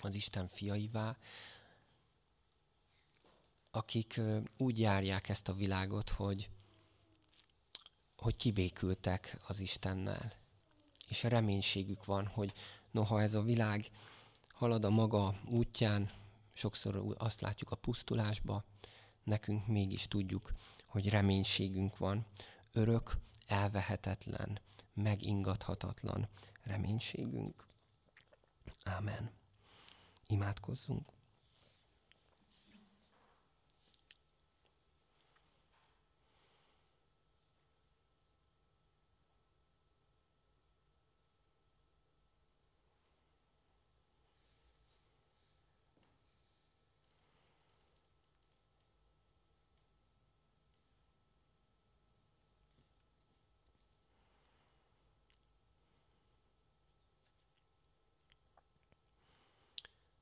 az 0.00 0.14
Isten 0.14 0.48
fiaivá, 0.48 1.16
akik 3.70 4.20
úgy 4.56 4.78
járják 4.78 5.28
ezt 5.28 5.48
a 5.48 5.54
világot, 5.54 6.10
hogy, 6.10 6.48
hogy 8.16 8.36
kibékültek 8.36 9.38
az 9.46 9.60
Istennel. 9.60 10.32
És 11.08 11.22
reménységük 11.22 12.04
van, 12.04 12.26
hogy 12.26 12.52
noha 12.90 13.22
ez 13.22 13.34
a 13.34 13.42
világ 13.42 13.90
halad 14.52 14.84
a 14.84 14.90
maga 14.90 15.40
útján, 15.46 16.10
sokszor 16.52 17.14
azt 17.18 17.40
látjuk 17.40 17.70
a 17.70 17.76
pusztulásba, 17.76 18.64
nekünk 19.22 19.66
mégis 19.66 20.08
tudjuk, 20.08 20.52
hogy 20.86 21.08
reménységünk 21.08 21.96
van, 21.96 22.26
örök, 22.72 23.16
elvehetetlen, 23.46 24.60
megingathatatlan 24.94 26.28
reménységünk. 26.62 27.66
Ámen. 28.84 29.30
Imádkozzunk. 30.26 31.12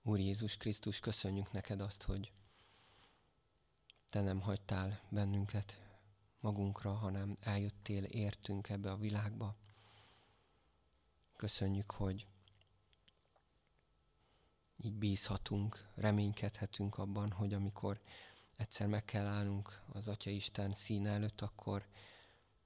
Úr 0.02 0.18
Jézus 0.18 0.56
Krisztus, 0.56 1.00
köszönjük 1.00 1.52
neked 1.52 1.80
azt, 1.80 2.02
hogy 2.02 2.32
te 4.10 4.20
nem 4.20 4.40
hagytál 4.40 5.00
bennünket 5.08 5.80
magunkra, 6.40 6.92
hanem 6.92 7.36
eljöttél 7.40 8.04
értünk 8.04 8.68
ebbe 8.68 8.90
a 8.90 8.96
világba. 8.96 9.56
Köszönjük, 11.36 11.90
hogy 11.90 12.26
így 14.76 14.94
bízhatunk, 14.94 15.88
reménykedhetünk 15.94 16.98
abban, 16.98 17.30
hogy 17.30 17.54
amikor 17.54 18.00
egyszer 18.56 18.86
meg 18.86 19.04
kell 19.04 19.26
állnunk 19.26 19.82
az 19.92 20.08
Atya 20.08 20.30
Isten 20.30 20.72
szín 20.74 21.06
előtt, 21.06 21.40
akkor 21.40 21.86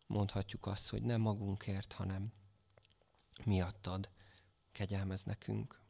mondhatjuk 0.06 0.66
azt, 0.66 0.88
hogy 0.88 1.02
nem 1.02 1.20
magunkért, 1.20 1.92
hanem 1.92 2.32
miattad 3.44 4.10
kegyelmez 4.72 5.22
nekünk. 5.22 5.83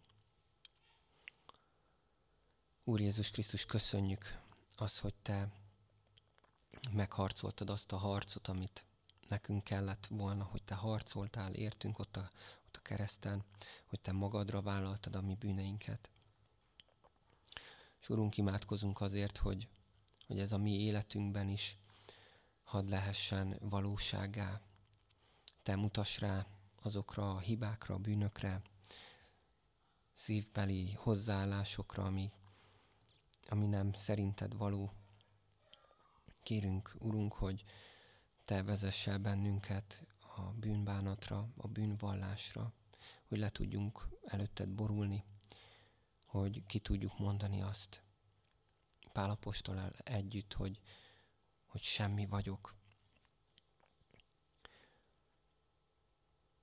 Úr 2.86 3.00
Jézus 3.00 3.30
Krisztus, 3.30 3.64
köszönjük 3.64 4.40
az, 4.76 4.98
hogy 4.98 5.14
Te 5.22 5.48
megharcoltad 6.92 7.70
azt 7.70 7.92
a 7.92 7.96
harcot, 7.96 8.48
amit 8.48 8.84
nekünk 9.28 9.64
kellett 9.64 10.06
volna, 10.06 10.44
hogy 10.44 10.62
Te 10.62 10.74
harcoltál, 10.74 11.54
értünk 11.54 11.98
ott 11.98 12.16
a, 12.16 12.30
ott 12.66 12.76
a 12.76 12.82
kereszten, 12.82 13.44
hogy 13.86 14.00
Te 14.00 14.12
magadra 14.12 14.62
vállaltad 14.62 15.14
a 15.14 15.20
mi 15.20 15.34
bűneinket. 15.34 16.10
És 18.00 18.08
Urunk, 18.08 18.36
imádkozunk 18.36 19.00
azért, 19.00 19.36
hogy, 19.36 19.68
hogy 20.26 20.38
ez 20.38 20.52
a 20.52 20.58
mi 20.58 20.80
életünkben 20.80 21.48
is 21.48 21.76
hadd 22.64 22.88
lehessen 22.88 23.56
valóságá. 23.60 24.60
Te 25.62 25.76
mutass 25.76 26.18
rá 26.18 26.46
azokra 26.82 27.30
a 27.30 27.38
hibákra, 27.38 27.94
a 27.94 27.98
bűnökre, 27.98 28.62
szívbeli 30.14 30.92
hozzáállásokra, 30.92 32.04
ami 32.04 32.30
ami 33.48 33.66
nem 33.66 33.92
szerinted 33.92 34.56
való. 34.56 34.92
Kérünk, 36.42 36.96
Urunk, 36.98 37.32
hogy 37.32 37.64
Te 38.44 38.62
vezessel 38.62 39.18
bennünket 39.18 40.06
a 40.36 40.42
bűnbánatra, 40.42 41.48
a 41.56 41.68
bűnvallásra, 41.68 42.72
hogy 43.26 43.38
le 43.38 43.48
tudjunk 43.48 44.08
előtted 44.24 44.68
borulni, 44.68 45.24
hogy 46.24 46.66
ki 46.66 46.78
tudjuk 46.78 47.18
mondani 47.18 47.62
azt 47.62 48.02
Pálapostól 49.12 49.92
együtt, 50.04 50.52
hogy, 50.52 50.80
hogy 51.66 51.82
semmi 51.82 52.26
vagyok. 52.26 52.74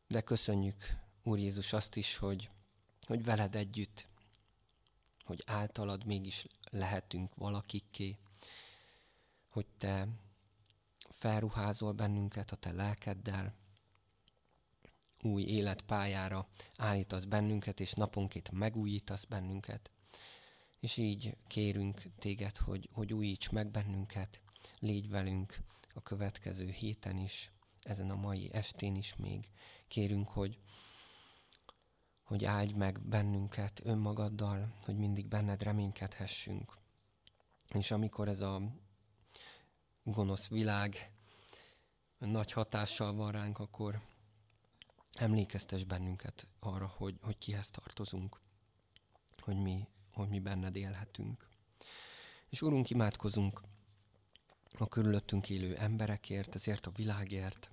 De 0.08 0.22
köszönjük, 0.22 1.00
Úr 1.24 1.38
Jézus, 1.38 1.74
azt 1.74 1.96
is, 1.96 2.18
hogy, 2.18 2.50
hogy 3.06 3.24
veled 3.24 3.56
együtt, 3.56 4.08
hogy 5.24 5.44
általad 5.46 6.06
mégis 6.06 6.46
lehetünk 6.70 7.36
valakikké, 7.36 8.18
hogy 9.50 9.68
te 9.78 10.08
felruházol 11.10 11.92
bennünket 11.92 12.52
a 12.52 12.56
te 12.56 12.72
lelkeddel, 12.72 13.56
új 15.22 15.44
életpályára 15.44 16.48
állítasz 16.78 17.24
bennünket, 17.24 17.80
és 17.80 17.92
naponként 17.92 18.52
megújítasz 18.52 19.24
bennünket. 19.24 19.92
És 20.80 20.98
így 20.98 21.38
kérünk 21.48 22.02
téged, 22.20 22.58
hogy, 22.58 22.90
hogy 22.92 23.14
újíts 23.14 23.50
meg 23.50 23.72
bennünket, 23.72 24.42
légy 24.80 25.10
velünk 25.10 25.58
a 25.94 26.02
következő 26.02 26.70
héten 26.70 27.18
is, 27.18 27.52
ezen 27.82 28.10
a 28.10 28.16
mai 28.16 28.50
estén 28.54 28.96
is 28.96 29.16
még. 29.16 29.50
Kérünk, 29.88 30.28
hogy, 30.28 30.58
hogy 32.32 32.46
áldj 32.46 32.74
meg 32.74 33.02
bennünket 33.02 33.82
önmagaddal, 33.84 34.74
hogy 34.84 34.98
mindig 34.98 35.28
benned 35.28 35.64
reménykedhessünk. 35.64 36.78
És 37.74 37.92
amikor 37.92 38.28
ez 38.28 38.42
a 38.42 38.62
gonosz 40.04 40.48
világ 40.48 41.12
nagy 42.18 42.52
hatással 42.52 43.14
van 43.14 43.32
ránk, 43.32 43.60
akkor 43.60 44.02
emlékeztes 45.14 45.84
bennünket 45.84 46.48
arra, 46.60 46.88
hogy, 46.88 47.18
hogy 47.22 47.38
kihez 47.38 47.72
tartozunk, 47.72 48.40
hogy 49.40 49.62
mi, 49.62 49.88
hogy 50.14 50.30
mi 50.30 50.40
benned 50.40 50.76
élhetünk. 50.76 51.48
És 52.50 52.62
Urunk, 52.62 52.90
imádkozunk 52.90 53.62
a 54.78 54.88
körülöttünk 54.88 55.50
élő 55.50 55.76
emberekért, 55.76 56.56
ezért 56.56 56.86
a 56.86 56.92
világért, 56.92 57.70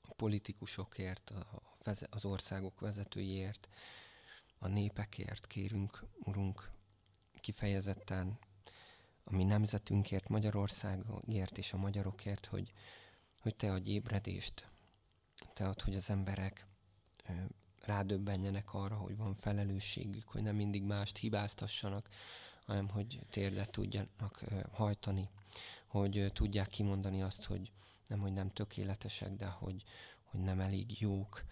a 0.00 0.14
politikusokért, 0.14 1.30
a, 1.30 1.74
az 1.86 2.24
országok 2.24 2.80
vezetőiért, 2.80 3.68
a 4.58 4.68
népekért 4.68 5.46
kérünk, 5.46 6.04
Urunk, 6.18 6.70
kifejezetten 7.40 8.38
a 9.24 9.32
mi 9.32 9.44
nemzetünkért, 9.44 10.28
Magyarországért 10.28 11.58
és 11.58 11.72
a 11.72 11.76
magyarokért, 11.76 12.46
hogy, 12.46 12.72
hogy 13.40 13.56
Te 13.56 13.72
adj 13.72 13.90
ébredést, 13.90 14.68
Te 15.52 15.68
add, 15.68 15.82
hogy 15.84 15.94
az 15.94 16.10
emberek 16.10 16.66
rádöbbenjenek 17.80 18.74
arra, 18.74 18.96
hogy 18.96 19.16
van 19.16 19.34
felelősségük, 19.34 20.28
hogy 20.28 20.42
nem 20.42 20.56
mindig 20.56 20.82
mást 20.82 21.16
hibáztassanak, 21.16 22.08
hanem 22.66 22.88
hogy 22.88 23.20
térdet 23.30 23.70
tudjanak 23.70 24.44
hajtani, 24.72 25.28
hogy 25.86 26.30
tudják 26.32 26.68
kimondani 26.68 27.22
azt, 27.22 27.44
hogy 27.44 27.72
nem, 28.06 28.20
hogy 28.20 28.32
nem 28.32 28.52
tökéletesek, 28.52 29.36
de 29.36 29.46
hogy, 29.46 29.82
hogy 30.24 30.40
nem 30.40 30.60
elég 30.60 31.00
jók. 31.00 31.44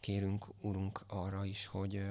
Kérünk, 0.00 0.46
Urunk, 0.60 1.04
arra 1.06 1.44
is, 1.44 1.66
hogy, 1.66 2.04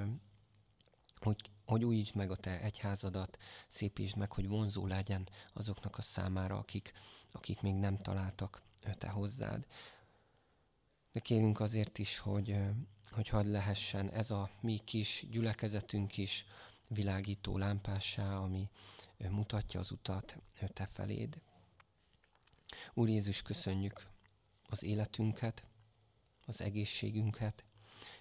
hogy, 1.16 1.52
hogy 1.66 1.86
újítsd 1.86 2.16
meg 2.16 2.32
a 2.32 2.36
Te 2.36 2.62
egyházadat, 2.62 3.38
szépítsd 3.68 4.18
meg, 4.18 4.32
hogy 4.32 4.48
vonzó 4.48 4.88
legyen 4.88 5.30
azoknak 5.54 5.98
a 5.98 6.02
számára, 6.02 6.58
akik, 6.58 6.94
akik 7.32 7.62
még 7.62 7.74
nem 7.74 7.98
találtak 7.98 8.62
Te 8.98 9.10
hozzád. 9.10 9.66
De 11.12 11.20
kérünk 11.20 11.60
azért 11.60 11.98
is, 11.98 12.18
hogy, 12.18 12.58
hogy 13.10 13.30
hadd 13.30 13.46
lehessen 13.46 14.12
ez 14.12 14.32
a 14.32 14.50
mi 14.62 14.78
kis 14.78 15.26
gyülekezetünk 15.30 16.18
is 16.18 16.46
világító 16.88 17.58
lámpássá, 17.58 18.36
ami 18.36 18.70
mutatja 19.18 19.80
az 19.80 19.92
utat 19.92 20.38
Te 20.74 20.86
feléd. 20.86 21.42
Úr 22.94 23.10
Jézus, 23.10 23.42
köszönjük 23.42 24.08
az 24.70 24.84
életünket, 24.84 25.66
az 26.46 26.62
egészségünket, 26.62 27.64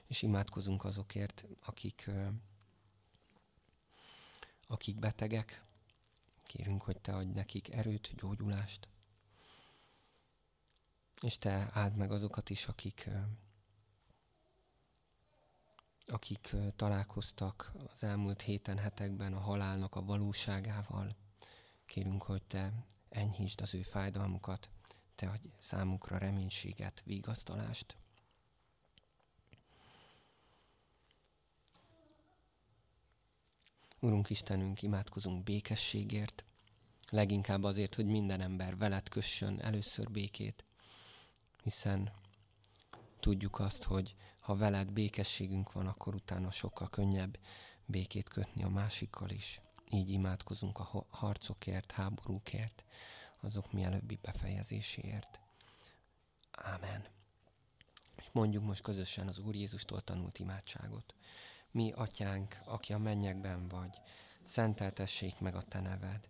és 0.09 0.23
imádkozunk 0.23 0.85
azokért, 0.85 1.47
akik, 1.65 2.11
akik 4.67 4.99
betegek. 4.99 5.65
Kérünk, 6.43 6.83
hogy 6.83 7.01
Te 7.01 7.15
adj 7.15 7.33
nekik 7.33 7.73
erőt, 7.73 8.15
gyógyulást. 8.15 8.89
És 11.21 11.39
Te 11.39 11.69
áld 11.73 11.97
meg 11.97 12.11
azokat 12.11 12.51
is, 12.51 12.67
akik, 12.67 13.09
akik 16.07 16.57
találkoztak 16.77 17.73
az 17.93 18.03
elmúlt 18.03 18.43
héten, 18.43 18.79
hetekben 18.79 19.33
a 19.33 19.41
halálnak 19.41 19.95
a 19.95 20.05
valóságával. 20.05 21.17
Kérünk, 21.87 22.23
hogy 22.23 22.43
Te 22.43 22.73
enyhítsd 23.09 23.61
az 23.61 23.75
ő 23.75 23.83
fájdalmukat, 23.83 24.69
Te 25.15 25.29
adj 25.29 25.49
számukra 25.59 26.19
reménységet, 26.19 27.03
vigasztalást. 27.05 27.97
Urunk 34.01 34.31
Istenünk, 34.31 34.83
imádkozunk 34.83 35.45
békességért, 35.45 36.45
leginkább 37.11 37.63
azért, 37.63 37.95
hogy 37.95 38.07
minden 38.07 38.41
ember 38.41 38.77
veled 38.77 39.09
kössön 39.09 39.61
először 39.61 40.11
békét, 40.11 40.65
hiszen 41.63 42.13
tudjuk 43.21 43.59
azt, 43.59 43.83
hogy 43.83 44.15
ha 44.41 44.57
veled 44.57 44.93
békességünk 44.93 45.73
van, 45.73 45.87
akkor 45.87 46.15
utána 46.15 46.51
sokkal 46.51 46.89
könnyebb 46.89 47.39
békét 47.87 48.29
kötni 48.29 48.63
a 48.63 48.69
másikkal 48.69 49.31
is. 49.31 49.61
Így 49.91 50.11
imádkozunk 50.11 50.79
a 50.79 51.07
harcokért, 51.11 51.93
háborúkért, 51.93 52.85
azok 53.41 53.73
mielőbbi 53.73 54.19
befejezéséért. 54.23 55.41
Ámen. 56.51 57.07
És 58.17 58.29
mondjuk 58.33 58.65
most 58.65 58.83
közösen 58.83 59.29
az 59.29 59.39
Úr 59.39 59.55
Jézustól 59.55 60.01
tanult 60.01 60.39
imádságot. 60.39 61.15
Mi, 61.79 61.93
atyánk, 61.93 62.61
aki 62.65 62.93
a 62.93 62.99
mennyekben 62.99 63.69
vagy, 63.69 64.01
szenteltessék 64.43 65.39
meg 65.39 65.55
a 65.55 65.63
te 65.63 65.81
neved. 65.81 66.29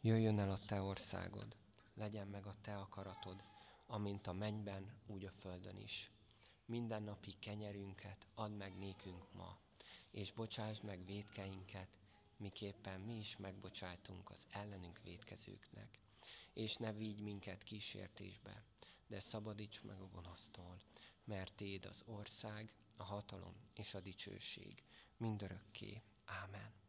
Jöjjön 0.00 0.38
el 0.38 0.50
a 0.50 0.58
te 0.66 0.80
országod, 0.80 1.56
legyen 1.94 2.26
meg 2.26 2.46
a 2.46 2.54
te 2.60 2.76
akaratod, 2.76 3.42
amint 3.86 4.26
a 4.26 4.32
mennyben, 4.32 4.92
úgy 5.06 5.24
a 5.24 5.30
földön 5.30 5.76
is. 5.76 6.10
Minden 6.64 7.02
napi 7.02 7.34
kenyerünket 7.38 8.26
add 8.34 8.50
meg 8.50 8.78
nékünk 8.78 9.32
ma, 9.32 9.58
és 10.10 10.32
bocsásd 10.32 10.84
meg 10.84 11.04
védkeinket, 11.04 11.98
miképpen 12.36 13.00
mi 13.00 13.18
is 13.18 13.36
megbocsájtunk 13.36 14.30
az 14.30 14.46
ellenünk 14.50 15.00
védkezőknek. 15.02 15.98
És 16.52 16.76
ne 16.76 16.92
vigy 16.92 17.20
minket 17.20 17.62
kísértésbe, 17.62 18.62
de 19.06 19.20
szabadíts 19.20 19.82
meg 19.82 20.00
a 20.00 20.08
gonosztól, 20.08 20.76
mert 21.24 21.54
Téd 21.54 21.84
az 21.84 22.02
ország, 22.06 22.72
a 22.96 23.04
hatalom 23.04 23.54
és 23.74 23.94
a 23.94 24.00
dicsőség 24.00 24.82
mindörökké. 25.20 26.02
Ámen. 26.24 26.79